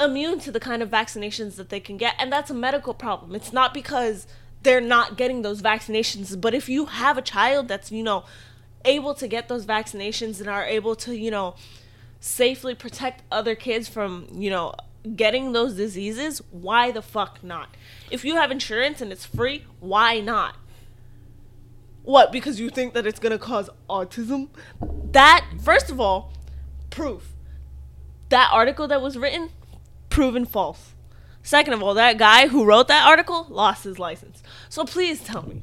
[0.00, 2.14] immune to the kind of vaccinations that they can get.
[2.18, 3.34] And that's a medical problem.
[3.34, 4.26] It's not because
[4.62, 8.24] they're not getting those vaccinations, but if you have a child that's, you know,
[8.84, 11.54] able to get those vaccinations and are able to, you know,
[12.20, 14.74] safely protect other kids from, you know,
[15.16, 17.68] getting those diseases, why the fuck not?
[18.10, 20.56] If you have insurance and it's free, why not?
[22.04, 22.30] What?
[22.30, 24.48] Because you think that it's gonna cause autism?
[25.12, 26.32] That first of all,
[26.90, 27.32] proof.
[28.28, 29.50] That article that was written,
[30.10, 30.92] proven false.
[31.42, 34.42] Second of all, that guy who wrote that article lost his license.
[34.68, 35.62] So please tell me,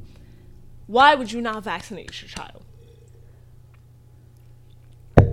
[0.88, 2.64] why would you not vaccinate your child?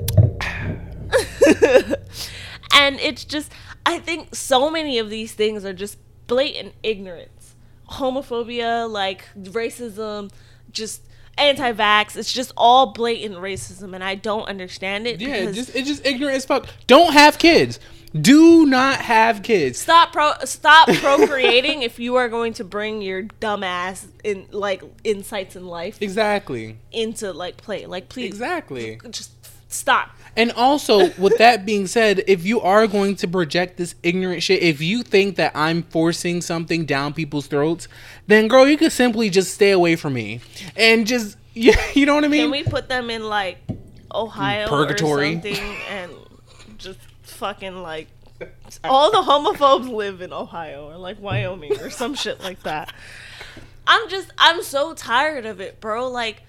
[2.74, 3.52] and it's just,
[3.84, 7.54] I think so many of these things are just blatant ignorance.
[7.90, 10.30] Homophobia, like racism,
[10.72, 11.02] just
[11.36, 12.16] anti-vax.
[12.16, 15.20] It's just all blatant racism, and I don't understand it.
[15.20, 16.66] Yeah, because- just it's just ignorant as fuck.
[16.86, 17.78] Don't have kids.
[18.18, 19.78] Do not have kids.
[19.78, 25.56] stop pro stop procreating if you are going to bring your dumbass in like insights
[25.56, 26.78] in life Exactly.
[26.90, 27.84] into like play.
[27.84, 28.98] Like please, Exactly.
[29.10, 29.32] just
[29.70, 30.10] stop.
[30.38, 34.62] And also, with that being said, if you are going to project this ignorant shit,
[34.62, 37.88] if you think that I'm forcing something down people's throats,
[38.28, 40.40] then girl, you could simply just stay away from me
[40.76, 42.42] and just yeah, you know what I mean?
[42.42, 43.58] Can we put them in like
[44.14, 45.30] Ohio Purgatory.
[45.30, 46.12] or something and
[46.76, 48.06] just fucking like
[48.84, 52.92] all the homophobes live in Ohio or like Wyoming or some shit like that.
[53.88, 56.08] I'm just I'm so tired of it, bro.
[56.08, 56.42] Like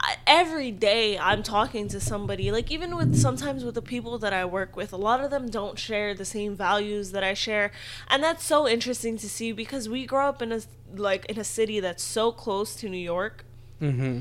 [0.00, 4.32] I, every day I'm talking to somebody, like even with sometimes with the people that
[4.32, 7.72] I work with, a lot of them don't share the same values that I share,
[8.08, 10.60] and that's so interesting to see because we grow up in a
[10.94, 13.44] like in a city that's so close to New York,
[13.80, 14.20] mm-hmm.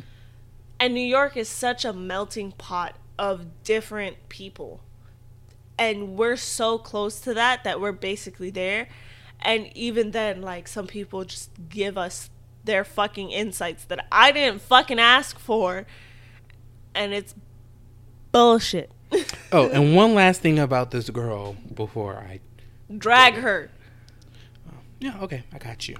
[0.80, 4.82] and New York is such a melting pot of different people.
[5.78, 8.88] And we're so close to that that we're basically there.
[9.42, 12.30] And even then, like, some people just give us
[12.64, 15.86] their fucking insights that I didn't fucking ask for.
[16.96, 17.36] And it's
[18.32, 18.92] bullshit.
[19.52, 22.40] Oh, and one last thing about this girl before I
[22.98, 23.70] Drag her.
[25.00, 25.98] Yeah, okay, I got you.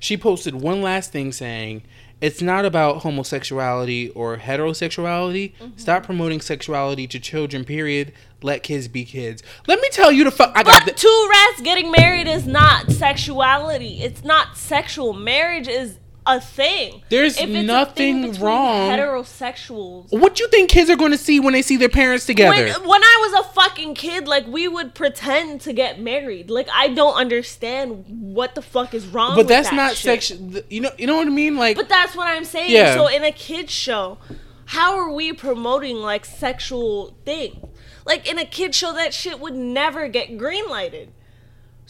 [0.00, 1.82] She posted one last thing saying,
[2.20, 5.54] "It's not about homosexuality or heterosexuality.
[5.54, 5.76] Mm-hmm.
[5.76, 7.64] Stop promoting sexuality to children.
[7.64, 8.12] Period.
[8.42, 10.52] Let kids be kids." Let me tell you the fuck.
[10.56, 11.00] I got But the.
[11.00, 14.02] two rats getting married is not sexuality.
[14.02, 15.12] It's not sexual.
[15.12, 15.98] Marriage is
[16.28, 17.02] a thing.
[17.08, 20.10] There's If it's a nothing thing wrong- Heterosexuals.
[20.10, 22.50] What do you think kids are going to see when they see their parents together?
[22.54, 26.50] When, when I was a fucking kid, like we would pretend to get married.
[26.50, 29.34] Like I don't understand what the fuck is wrong.
[29.36, 30.52] but that's that not sexual.
[30.68, 31.56] You know, you know what I mean?
[31.56, 32.70] Like, But that's what I'm saying.
[32.70, 32.94] Yeah.
[32.94, 34.18] So in a kids show,
[34.66, 37.56] how are we promoting like sexual things?
[38.04, 41.08] Like in a kids show, that shit would never get greenlighted.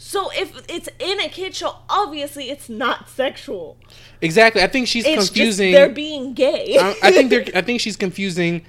[0.01, 3.77] So if it's in a kids show, obviously it's not sexual.
[4.21, 4.63] exactly.
[4.63, 5.73] I think she's It's confusing.
[5.73, 6.77] they're being gay.
[6.79, 7.43] I, I think they're.
[7.53, 8.65] I think she's confusing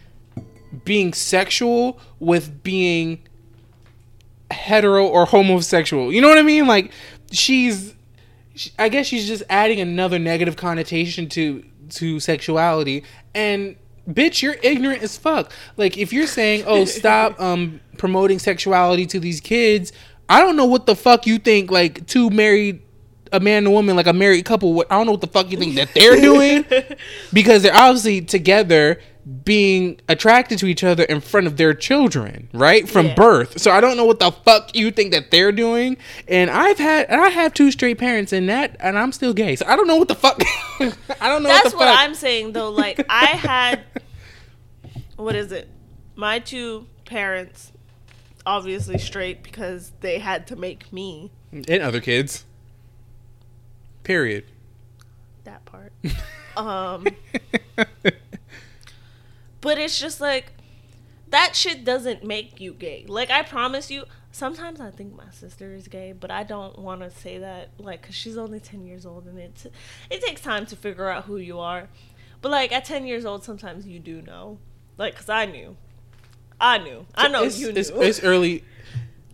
[0.84, 3.20] being sexual with being
[4.50, 6.12] hetero or homosexual.
[6.12, 6.66] You know what I mean?
[6.66, 6.90] Like
[7.30, 7.94] she's.
[8.56, 13.04] she- I guess she's just adding another negative connotation to to sexuality
[13.34, 13.76] and.
[14.08, 15.52] Bitch, you're ignorant as fuck.
[15.76, 19.92] Like if you're saying, "Oh, stop um promoting sexuality to these kids,"
[20.30, 21.70] I don't know what the fuck you think.
[21.70, 22.80] Like two married,
[23.32, 24.72] a man and a woman, like a married couple.
[24.72, 26.64] What I don't know what the fuck you think that they're doing
[27.32, 29.00] because they're obviously together
[29.44, 33.14] being attracted to each other in front of their children right from Yeah.
[33.14, 36.78] birth so i don't know what the fuck you think that they're doing and i've
[36.78, 39.76] had and i have two straight parents and that and i'm still gay so i
[39.76, 40.40] don't know what the fuck
[41.20, 42.70] i don't know That's what the what I'm saying though.
[42.70, 43.84] Like I had,
[45.16, 45.68] what is it?
[46.16, 47.72] My two parents,
[48.46, 52.44] obviously straight because they had to make me and other kids
[54.02, 54.44] period
[55.44, 55.92] that part.
[56.56, 57.06] Um,
[59.60, 60.52] but it's just like
[61.28, 63.04] that shit doesn't make you gay.
[63.08, 64.04] Like I promise you.
[64.32, 68.02] Sometimes I think my sister is gay, but I don't want to say that, like,
[68.02, 69.72] cause she's only ten years old, and it
[70.10, 71.88] it takes time to figure out who you are.
[72.42, 74.58] But like at ten years old, sometimes you do know,
[74.98, 75.76] like, cause I knew,
[76.60, 78.64] I knew, I know it's, you knew, it's, it's early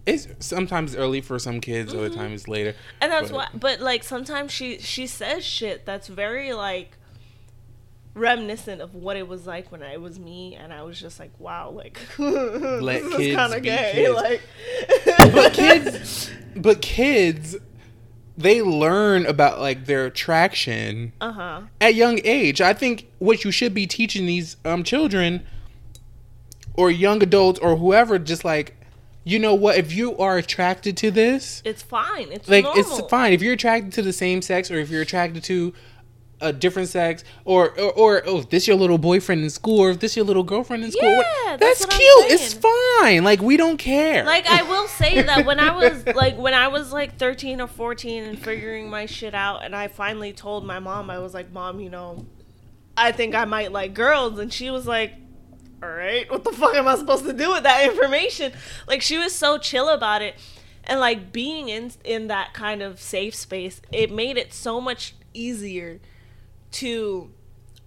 [0.06, 2.18] it's sometimes early for some kids other Mm-hmm.
[2.18, 3.48] times later and that's but- why.
[3.52, 6.96] But like sometimes she she says shit that's very like
[8.14, 11.32] reminiscent of what it was like when I was me, and I was just like,
[11.38, 14.14] wow, like Let this is kind of gay, kids.
[14.14, 14.42] like.
[15.34, 17.56] but kids but kids
[18.38, 21.60] they learn about like their attraction Uh huh.
[21.80, 22.60] at young age.
[22.60, 25.46] I think what you should be teaching these um children
[26.76, 28.76] or young adults or whoever just like
[29.24, 32.30] you know what if you are attracted to this It's fine.
[32.30, 32.80] It's like normal.
[32.80, 33.32] it's fine.
[33.32, 35.74] If you're attracted to the same sex or if you're attracted to
[36.40, 39.90] a different sex or or, or oh if this your little boyfriend in school or
[39.90, 42.30] if this your little girlfriend in school Yeah, that's, that's cute.
[42.30, 43.24] It's fine.
[43.24, 44.22] Like we don't care.
[44.24, 47.66] Like I will say that when I was like when I was like 13 or
[47.66, 51.50] 14 and figuring my shit out and I finally told my mom I was like
[51.52, 52.26] mom you know
[52.96, 54.38] I think I might like girls.
[54.38, 55.14] And she was like
[55.82, 58.52] all right what the fuck am I supposed to do with that information
[58.86, 60.34] like she was so chill about it
[60.84, 65.14] and like being in in that kind of safe space it made it so much
[65.34, 66.00] easier
[66.72, 67.30] to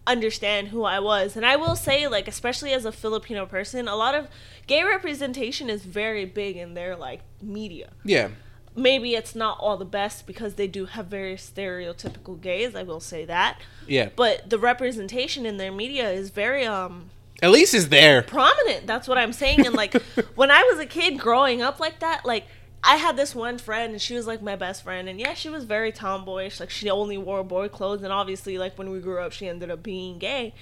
[0.08, 1.36] understand who I was.
[1.36, 4.28] And I will say, like, especially as a Filipino person, a lot of
[4.68, 7.92] gay representation is very big in their like media.
[8.04, 8.30] yeah
[8.76, 13.00] Maybe it's not all the best because they do have very stereotypical gays, I will
[13.00, 13.60] say that.
[13.88, 17.10] yeah But the representation in their media is very um
[17.42, 18.88] at least it's there prominent.
[18.88, 19.66] That's what I'm saying.
[19.66, 19.94] And like
[20.36, 22.46] when I was a kid growing up like that, like
[22.84, 25.50] I had this one friend and she was like my best friend and yeah, she
[25.50, 26.60] was very tomboyish.
[26.60, 29.70] Like she only wore boy clothes and obviously like when we grew up she ended
[29.70, 30.54] up being gay.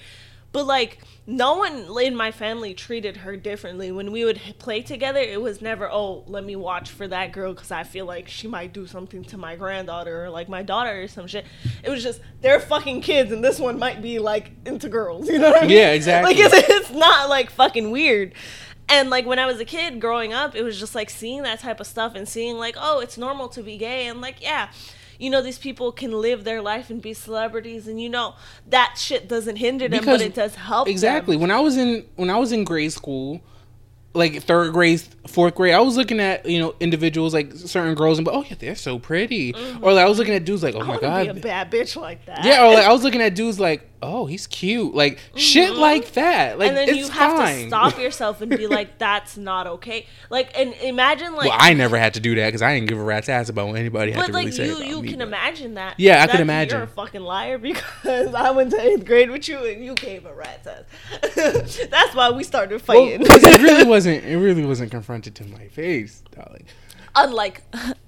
[0.50, 3.92] But like no one in my family treated her differently.
[3.92, 7.54] When we would play together, it was never, "Oh, let me watch for that girl
[7.54, 11.02] cuz I feel like she might do something to my granddaughter or like my daughter
[11.02, 11.44] or some shit."
[11.82, 15.38] It was just they're fucking kids and this one might be like into girls, you
[15.38, 15.76] know what I mean?
[15.76, 16.34] Yeah, exactly.
[16.34, 18.32] Like it's, it's not like fucking weird.
[18.88, 21.60] And like when I was a kid growing up, it was just like seeing that
[21.60, 24.70] type of stuff and seeing like, oh, it's normal to be gay and like, yeah,
[25.18, 28.34] you know, these people can live their life and be celebrities and you know
[28.68, 31.42] that shit doesn't hinder them, Because- but it does help exactly them.
[31.42, 33.40] when i was in when i was in grade school
[34.14, 38.18] like third grade fourth grade i was looking at you know individuals like certain girls
[38.18, 39.84] and but oh yeah they're so pretty mm-hmm.
[39.84, 41.70] or like i was looking at dudes like oh I my god be a bad
[41.70, 42.44] bitch like that.
[42.44, 46.12] yeah or like i was looking at dudes like oh he's cute like shit like
[46.12, 46.78] that like Mm-hmm.
[46.78, 47.62] and then it's you have fine.
[47.62, 51.72] to stop yourself and be like, "That's not okay." Like, and imagine like, well i
[51.72, 54.12] never had to do that because i didn't give a rat's ass about what anybody
[54.12, 55.94] had but to like really say you, about you me, can but- imagine that.
[55.98, 56.76] Yeah, I could That imagine.
[56.76, 60.26] You're a fucking liar because I went to eighth grade with you and you gave
[60.26, 60.84] a rat's ass.
[61.90, 63.26] That's why we started well, fighting.
[63.26, 66.64] 'cause it really wasn't it really wasn't confronted to my face darling
[67.16, 67.62] Unlike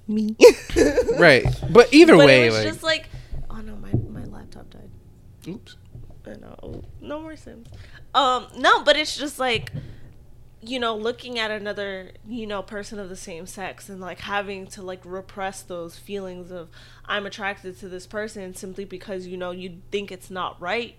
[0.07, 0.35] me.
[1.17, 3.09] right but either but way it was like just like,
[3.49, 4.89] oh no, my my laptop died.
[5.47, 5.75] oops
[6.39, 6.83] Know.
[7.01, 7.67] No more Sims.
[8.13, 9.71] Um, no, but it's just like,
[10.61, 14.67] you know, looking at another, you know, person of the same sex and like having
[14.67, 16.69] to like repress those feelings of
[17.05, 20.95] I'm attracted to this person simply because, you know, you think it's not right.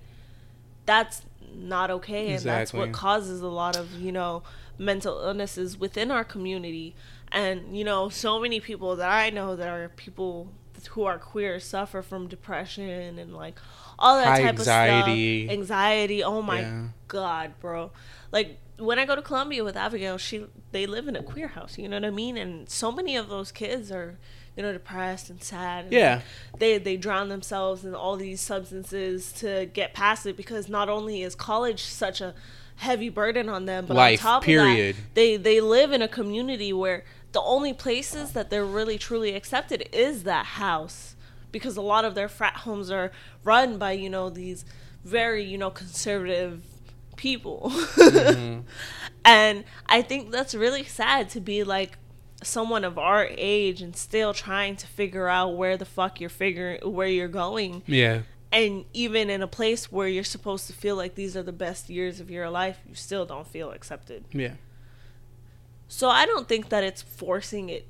[0.84, 1.22] That's
[1.54, 2.32] not okay.
[2.32, 4.42] And that's what causes a lot of, you know,
[4.78, 6.94] mental illnesses within our community.
[7.30, 10.48] And, you know, so many people that I know that are people
[10.90, 13.58] who are queer suffer from depression and like
[14.02, 15.44] all that High type anxiety.
[15.44, 15.58] of stuff.
[15.58, 16.22] Anxiety.
[16.24, 16.82] Oh my Yeah.
[17.08, 17.90] god, bro.
[18.32, 21.78] Like when I go to Columbia with Abigail, she they live in a queer house,
[21.78, 22.36] you know what I mean?
[22.36, 24.18] And so many of those kids are,
[24.56, 25.84] you know, depressed and sad.
[25.84, 26.20] and Yeah.
[26.58, 31.22] They they drown themselves in all these substances to get past it because not only
[31.22, 32.34] is college such a
[32.76, 34.96] heavy burden on them, but Life, on top period.
[34.96, 38.98] of that, they they live in a community where the only places that they're really
[38.98, 41.14] truly accepted is that house
[41.52, 43.12] because a lot of their frat homes are
[43.44, 44.64] run by you know these
[45.04, 46.62] very you know conservative
[47.16, 47.70] people.
[47.70, 48.60] Mm-hmm.
[49.24, 51.96] and i think that's really sad to be like
[52.42, 56.80] someone of our age and still trying to figure out where the fuck you're figuring
[56.82, 57.82] where you're going.
[57.86, 58.22] Yeah.
[58.50, 61.88] And even in a place where you're supposed to feel like these are the best
[61.88, 64.24] years of your life you still don't feel accepted.
[64.32, 64.54] Yeah.
[65.88, 67.86] So I don't think that it's forcing it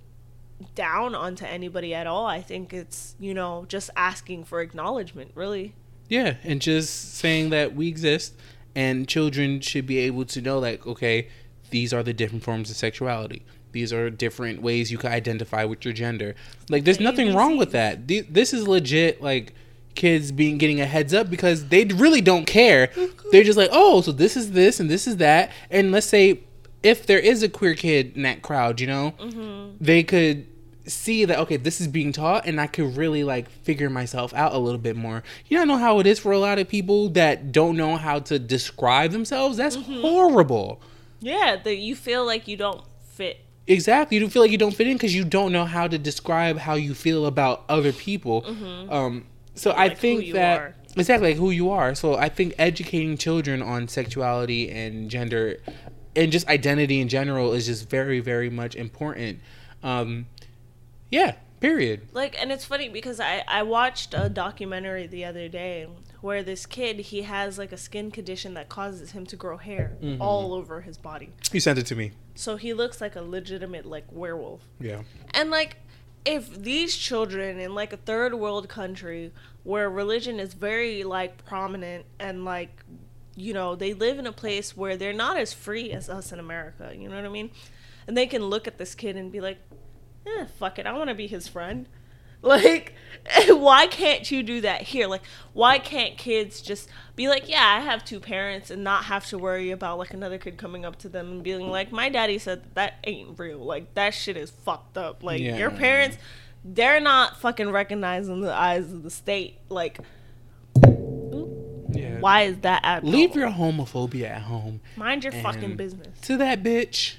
[0.74, 2.26] down onto anybody at all.
[2.26, 5.74] I think it's, you know, just asking for acknowledgement, really.
[6.08, 8.34] Yeah, and just saying that we exist
[8.74, 11.28] and children should be able to know like okay,
[11.70, 13.44] these are the different forms of sexuality.
[13.72, 16.34] These are different ways you can identify with your gender.
[16.68, 18.06] Like there's nothing wrong with that.
[18.06, 19.54] This is legit like
[19.94, 22.90] kids being getting a heads up because they really don't care.
[23.30, 26.40] They're just like, "Oh, so this is this and this is that." And let's say
[26.82, 29.76] if there is a queer kid in that crowd, you know, mm-hmm.
[29.80, 30.46] they could
[30.86, 34.52] see that okay this is being taught and i could really like figure myself out
[34.52, 35.22] a little bit more.
[35.46, 37.96] You know, I know how it is for a lot of people that don't know
[37.96, 39.56] how to describe themselves?
[39.56, 40.80] That's horrible.
[41.20, 43.38] Yeah, that you feel like you don't fit.
[43.68, 44.18] exactly.
[44.18, 46.74] You feel like you don't fit in because you don't know how to describe how
[46.74, 48.44] you feel about other people.
[48.90, 50.74] Um so i Like who think that are.
[50.96, 51.94] exactly like who you are.
[51.94, 55.58] So i think educating children on sexuality and gender
[56.16, 59.38] and just identity in general is just very very much important.
[59.82, 60.26] Um
[61.12, 62.00] yeah Period.
[62.12, 65.86] Like, and it's funny because I I watched a documentary the other day
[66.20, 69.96] where this kid he has like a skin condition that causes him to grow hair
[70.02, 70.20] Mm-hmm.
[70.20, 72.10] all over his body, You sent it to me.
[72.34, 74.62] so he looks like a legitimate like werewolf.
[74.80, 75.02] Yeah.
[75.34, 75.76] And like,
[76.24, 79.30] if these children in like a third world country
[79.62, 82.72] where religion is very like prominent and like,
[83.36, 86.40] you know, they live in a place where they're not as free as us in
[86.40, 87.50] America, you know what I mean?
[88.08, 89.58] And they can look at this kid and be like,
[90.26, 91.86] eh, fuck it, I want to be his friend.
[92.44, 92.94] Like,
[93.50, 95.06] why can't you do that here?
[95.06, 99.24] Like, why can't kids just be like, yeah, I have two parents and not have
[99.26, 102.38] to worry about like another kid coming up to them and being like, my daddy
[102.40, 103.60] said that, that ain't real.
[103.60, 105.22] Like, that shit is fucked up.
[105.22, 105.56] Like, Yeah.
[105.56, 106.16] your parents,
[106.64, 109.58] they're not fucking recognized in the eyes of the state.
[109.68, 110.00] Like,
[110.84, 112.18] Yeah.
[112.18, 114.80] why is that at Leave your homophobia at home.
[114.96, 116.18] mind your fucking business?
[116.22, 117.18] To that bitch.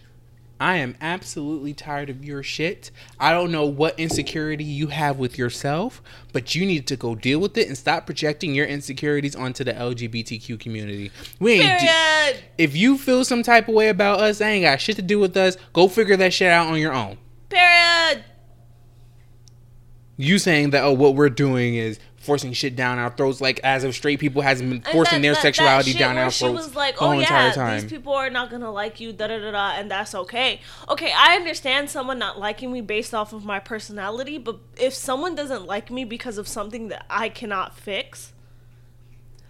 [0.63, 2.89] I am absolutely tired of your shit.
[3.19, 6.01] I don't know what insecurity you have with yourself,
[6.31, 9.73] but you need to go deal with it and stop projecting your insecurities onto the
[9.73, 11.11] LGBTQ community.
[11.37, 14.95] We ain't if you feel some type of way about us, I ain't got shit
[14.95, 15.57] to do with us.
[15.73, 17.17] Go figure that shit out on your own.
[17.49, 18.23] Period.
[20.15, 23.83] You saying that oh what we're doing is forcing shit down our throats like as
[23.83, 26.67] if straight people hasn't been forcing that- their that- sexuality that down our she throats
[26.67, 27.81] was like, the "Oh entire yeah, time.
[27.81, 30.61] these people are not gonna like you, da da da da," and that's okay.
[30.89, 35.35] Okay, I understand someone not liking me based off of my personality, but if someone
[35.35, 38.33] doesn't like me because of something that I cannot fix,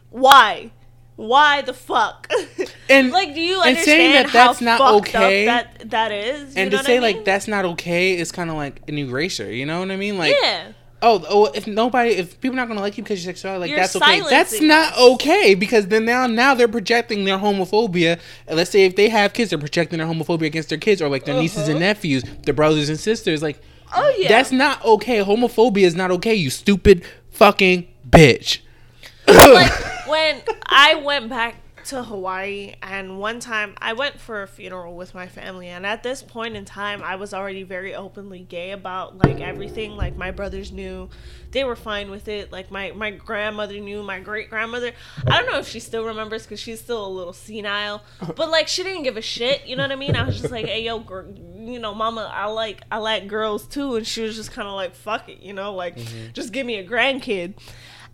[0.09, 0.71] why?
[1.15, 2.31] Why the fuck?
[2.89, 5.89] And- like, do you and understand saying that how that's not fucked okay- up that
[5.91, 6.55] that is?
[6.55, 9.51] You and to say I like that's not okay is kind of like an erasure.
[9.51, 10.17] You know what I mean?
[10.17, 10.73] Like yeah.
[11.03, 13.79] Oh oh if nobody if people not gonna like you because you're sexual like You're
[13.79, 14.21] that's okay.
[14.21, 18.19] That's not okay because then now now they're projecting their homophobia.
[18.47, 21.09] And let's say if they have kids, they're projecting their homophobia against their kids or
[21.09, 21.79] like their nieces and Uh-huh.
[21.87, 23.43] nephews, their brothers and sisters.
[23.43, 23.61] Like
[23.95, 24.29] Oh yeah.
[24.29, 25.19] that's not okay.
[25.19, 26.33] Homophobia is not okay.
[26.33, 28.59] You stupid fucking bitch.
[29.27, 29.71] like
[30.07, 31.55] when I went back
[31.85, 36.03] to Hawaii and one time I went for a funeral with my family and at
[36.03, 40.31] this point in time I was already very openly gay about like everything like my
[40.31, 41.09] brothers knew
[41.51, 44.91] they were fine with it like my my grandmother knew my great grandmother
[45.27, 48.03] I don't know if she still remembers cuz she's still a little senile
[48.35, 50.15] but like she didn't give a shit you know what I mean?
[50.15, 51.25] I was just like hey yo gr-
[51.57, 54.73] you know mama I like I like girls too and she was just kind of
[54.73, 56.31] like fuck it you know like mm-hmm.
[56.33, 57.55] just give me a grandkid.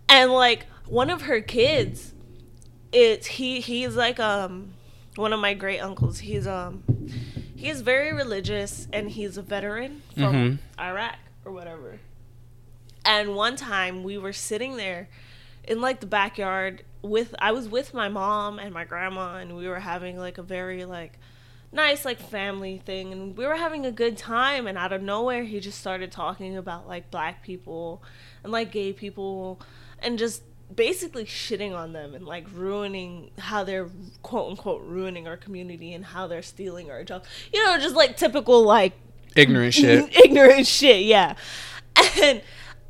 [0.08, 2.14] And like one of her kids
[2.92, 4.74] it's he he's like um
[5.16, 6.84] one of my great uncles he's um
[7.56, 10.58] he's very religious and he's a veteran from Mhm.
[10.80, 11.16] iraq
[11.46, 12.00] or whatever
[13.06, 15.08] and one time we were sitting there
[15.66, 19.68] in like the backyard with i was with my mom and my grandma and we
[19.68, 21.14] were having like a very like
[21.72, 25.44] nice like family thing and we were having a good time and out of nowhere
[25.44, 28.02] he just started talking about like black people
[28.44, 29.60] and like gay people
[30.00, 30.42] and just
[30.76, 33.90] basically shitting on them and like ruining how they're
[34.22, 38.16] quote unquote ruining our community and how they're stealing our jobs you know just like
[38.16, 38.94] typical like
[39.36, 40.16] Ignorant shit.
[40.26, 41.36] ignorant shit, yeah.
[42.22, 42.42] And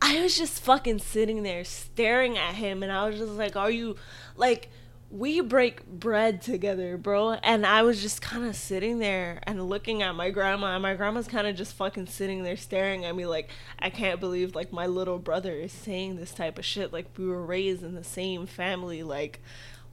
[0.02, 3.72] I was just fucking sitting there staring at him, and I was just like, Are
[3.72, 3.96] you
[4.38, 4.70] like,
[5.12, 7.34] we break bread together, bro?
[7.34, 10.94] And I was just kind of sitting there and looking at my grandma, and my
[10.94, 13.50] grandma's kind of just fucking sitting there staring at me like,
[13.80, 16.94] I can't believe like my little brother is saying this type of shit.
[16.94, 19.42] Like, we were raised in the same family, like,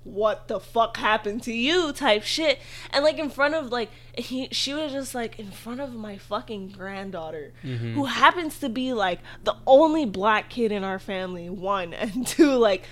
[0.07, 2.61] what the fuck happened to you type shit
[2.93, 6.17] and like in front of like he she was just like in front of my
[6.17, 7.93] fucking granddaughter mm-hmm.
[7.93, 12.53] who happens to be like the only black kid in our family one and two
[12.53, 12.85] like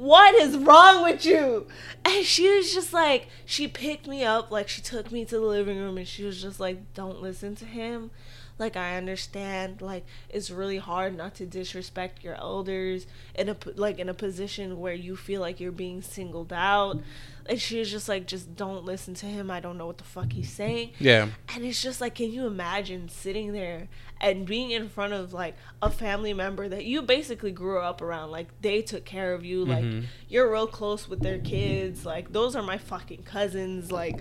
[0.00, 1.66] what is wrong with you?
[2.04, 5.44] And she was just like she picked me up like she took me to the
[5.44, 8.10] living room and she was just like don't listen to him.
[8.58, 13.98] Like i understand like it's really hard not to disrespect your elders in a, like
[13.98, 16.98] in a position where you feel like you're being singled out.
[17.46, 19.50] And she was just like just don't listen to him.
[19.50, 20.92] I don't know what the fuck he's saying.
[20.98, 21.28] Yeah.
[21.54, 23.88] and it's just like, can you imagine sitting there
[24.20, 28.30] and being in front of like a family member that you basically grew up around?
[28.30, 29.64] Like, they took care of you.
[29.64, 30.04] Like, Mhm.
[30.28, 32.04] you're real close with their kids.
[32.04, 33.90] Like, those are my fucking cousins.
[33.90, 34.20] Like,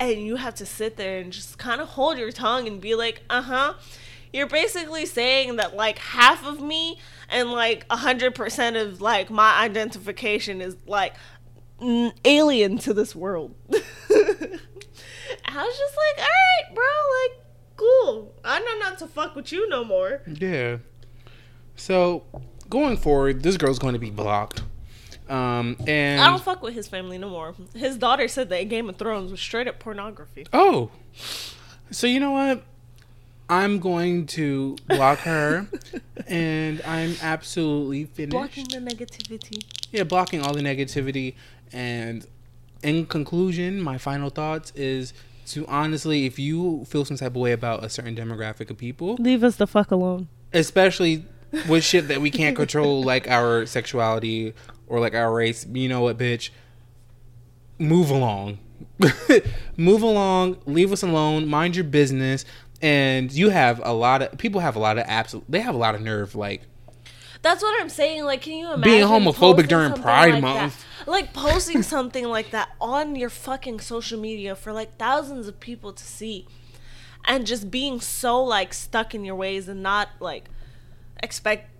[0.00, 2.94] and you have to sit there and just kind of hold your tongue and be
[2.94, 3.74] like, uh huh.
[4.32, 6.98] You're basically saying that like half of me
[7.30, 11.14] and like a hundred percent of like my identification is like
[11.80, 13.54] n- alien to this world.
[13.70, 13.76] I
[15.64, 17.44] was just like, all right, bro, like,
[17.78, 18.34] cool.
[18.44, 20.20] I know not to fuck with you no more.
[20.26, 20.78] Yeah.
[21.76, 22.24] So
[22.68, 24.62] going forward, this girl's going to be blocked.
[25.28, 27.54] Um and I don't fuck with his family no more.
[27.74, 30.46] His daughter said that Game of Thrones was straight up pornography.
[30.52, 30.90] oh,
[31.90, 32.62] so you know what?
[33.50, 35.66] I'm going to block her,
[36.26, 38.32] and I'm absolutely finished.
[38.32, 39.64] Blocking the negativity.
[39.90, 41.34] yeah, blocking all the negativity.
[41.72, 42.26] And
[42.82, 45.14] in conclusion, my final thoughts is
[45.48, 49.16] to honestly, if you feel some type of way about a certain demographic of people,
[49.18, 50.28] Leave us the fuck alone.
[50.52, 51.24] especially
[51.68, 54.54] with shit that we can't control, like our sexuality
[54.86, 56.50] or like our race, you know what, bitch?
[57.78, 58.58] Move along.
[59.76, 60.58] Move along.
[60.66, 61.46] Leave us alone.
[61.46, 62.44] Mind your business.
[62.80, 65.44] And you have a lot of people have a lot of absolute.
[65.48, 66.34] They have a lot of nerve.
[66.34, 66.62] Like
[67.42, 68.24] That's what I'm saying.
[68.24, 70.84] Like, can you imagine Being homophobic during Pride like Month.
[71.04, 71.08] that?
[71.10, 75.92] Like posting something like that on your fucking social media for like thousands of people
[75.92, 76.46] to see,
[77.24, 80.44] and just being so like stuck in your ways and not like
[81.22, 81.70] expect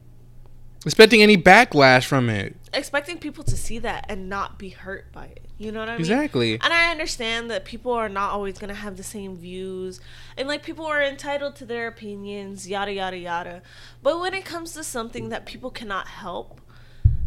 [0.85, 2.57] expecting any backlash from it.
[2.73, 5.45] expecting people to see that and not be hurt by it.
[5.59, 6.01] You know what I mean?
[6.01, 6.53] Exactly.
[6.55, 10.01] And I understand that people are not always going to have the same views.
[10.37, 13.63] And like people are entitled to their opinions, yada, yada, yada.
[14.03, 16.61] But when it comes to something that people cannot help,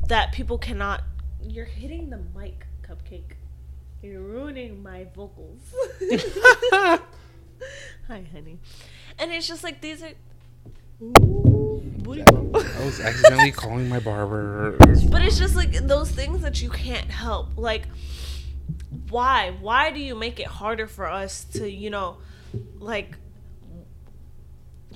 [0.07, 1.03] that people cannot.
[1.41, 3.33] You're hitting the mic, Cupcake.
[4.01, 5.59] You're ruining my vocals.
[6.71, 6.99] Hi,
[8.07, 8.59] honey.
[9.19, 10.11] And it's just like these are.
[11.01, 11.70] Ooh,
[12.11, 12.55] booty bump.
[12.55, 14.71] I was accidentally calling my barber.
[15.09, 17.49] But it's just like those things that you can't help.
[17.57, 17.83] Like,
[19.09, 19.55] why?
[19.59, 22.17] Why do you make it harder for us to, you know,
[22.79, 23.15] like,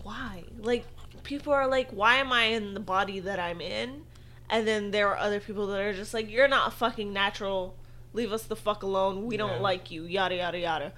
[0.04, 0.44] why?
[0.60, 0.86] Like,
[1.24, 4.04] people are like, why am I in the body that I'm in?
[4.50, 7.76] And then there are other people that are just like, you're not fucking natural.
[8.14, 9.26] Leave us the fuck alone.
[9.26, 9.60] We don't Yeah.
[9.60, 10.04] like you.
[10.04, 10.92] Yada, yada, yada.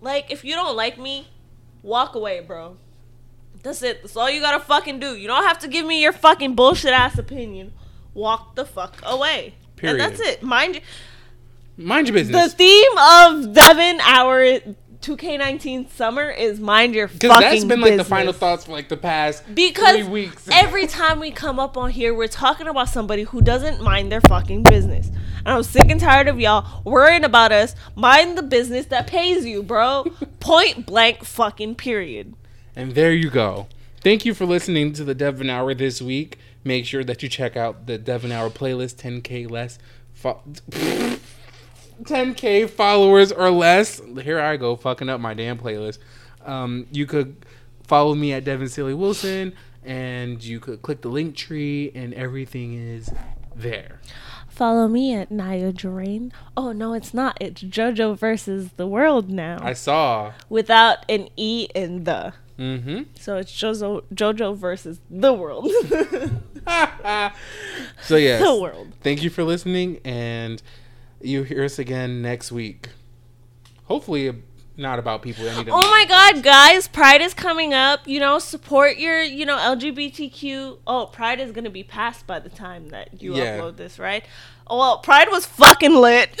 [0.00, 1.28] Like, if you don't like me,
[1.82, 2.76] walk away, bro.
[3.62, 4.02] That's it.
[4.02, 5.14] That's all you gotta fucking do.
[5.16, 7.72] You don't have to give me your fucking bullshit ass opinion.
[8.14, 9.54] Walk the fuck away.
[9.76, 10.00] Period.
[10.00, 10.42] And that's it.
[10.42, 10.80] Mind you,
[11.76, 12.52] Mind your business.
[12.52, 14.60] the theme of Devin our
[15.02, 17.40] 2K19 summer is mind your fucking business.
[17.40, 20.48] Because that's been like the final thoughts for like the past Because three weeks.
[20.52, 24.20] every time we come up on here, we're talking about somebody who doesn't mind their
[24.22, 25.08] fucking business.
[25.44, 27.74] And I'm sick and tired of y'all worrying about us.
[27.96, 30.04] Mind the business that pays you, bro.
[30.40, 32.34] Point blank fucking period.
[32.74, 33.66] And there you go.
[34.00, 36.38] Thank you for listening to the Devin Hour this week.
[36.64, 39.78] Make sure that you check out the Devin Hour playlist 10k less
[40.12, 40.40] fo-
[42.02, 44.00] 10k followers or less.
[44.22, 45.98] Here I go fucking up my damn playlist.
[46.44, 47.36] Um, you could
[47.86, 49.52] follow me at Devin Silly Wilson
[49.84, 53.10] and you could click the link tree and everything is
[53.54, 54.00] there.
[54.48, 56.32] Follow me at Naya Drain.
[56.56, 57.36] Oh no, it's not.
[57.40, 60.32] It's JoJo versus the world now, I saw.
[60.48, 62.34] without an e in the.
[62.58, 63.02] Mm-hmm.
[63.18, 65.70] So it's JoJo JoJo versus the world.
[68.02, 68.42] so yes.
[68.42, 68.92] the world.
[69.02, 70.62] Thank you for listening, and
[71.20, 72.90] you hear us again next week.
[73.84, 74.32] Hopefully,
[74.76, 75.72] not about people that need to.
[75.72, 78.06] Oh my god, guys, Pride is coming up.
[78.06, 80.78] You know, support your, you know, LGBTQ.
[80.86, 83.58] Oh, Pride is going to be passed by the time that you Yeah.
[83.58, 84.24] upload this, right?
[84.66, 86.30] Oh, well, Pride was fucking lit.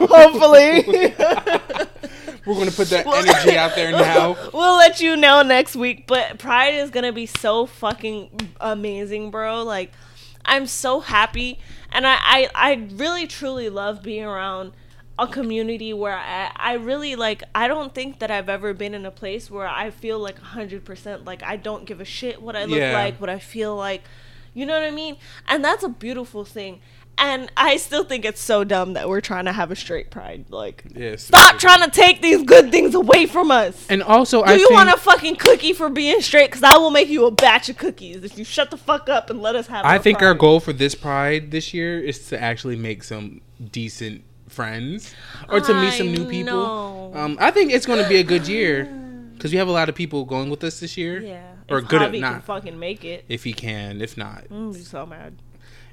[0.00, 1.14] Hopefully.
[2.46, 4.36] We're gonna put that energy out there now.
[4.52, 6.06] we'll let you know next week.
[6.06, 9.62] But Pride is gonna be so fucking amazing, bro.
[9.62, 9.92] Like,
[10.44, 11.58] I'm so happy,
[11.92, 14.72] and I, I, I really truly love being around
[15.18, 17.44] a community where I, I really like.
[17.54, 20.84] I don't think that I've ever been in a place where I feel like hundred
[20.84, 22.92] percent like I don't give a shit what I look Yeah.
[22.92, 24.02] like, what I feel like.
[24.54, 25.16] You know what I mean?
[25.48, 26.80] And that's a beautiful thing.
[27.18, 30.46] And I still think it's so dumb that we're trying to have a straight pride.
[30.48, 31.24] Like, Yes.
[31.24, 33.86] stop trying to take these good things away from us.
[33.88, 36.50] And also, Do I you think want a fucking cookie for being straight?
[36.50, 39.30] Because I will make you a batch of cookies if you shut the fuck up
[39.30, 39.84] and let us have.
[39.84, 43.40] I think our goal for this Pride this year is to actually make some
[43.70, 45.14] decent friends
[45.48, 47.12] or to meet some new people.
[47.14, 48.84] Um, I think it's going to be a good year
[49.34, 51.20] because we have a lot of people going with us this year.
[51.20, 51.42] Yeah.
[51.68, 52.44] Or if good at Javi can not.
[52.44, 53.24] fucking make it.
[53.28, 55.34] If he can, if not, I'm just so mad.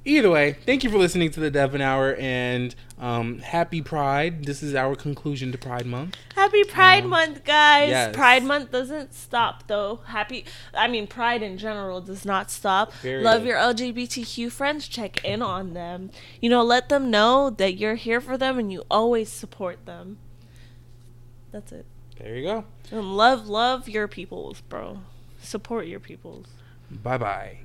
[0.09, 4.43] Either way, thank you for listening to the Devin Hour and um, happy Pride.
[4.45, 6.17] This is our conclusion to Pride Month.
[6.33, 7.89] Happy Pride Um, Month, guys.
[7.89, 8.15] yes.
[8.15, 9.99] Pride Month doesn't stop, though.
[10.07, 12.91] Happy, I mean, Pride in general does not stop.
[13.03, 14.87] Love your LGBTQ friends.
[14.87, 16.09] Check in on them.
[16.41, 20.17] You know, let them know that you're here for them and you always support them.
[21.51, 21.85] That's it.
[22.17, 22.65] There you go.
[22.91, 25.01] And love, love your peoples, bro.
[25.39, 26.47] Support your peoples.
[26.89, 27.57] Bye bye.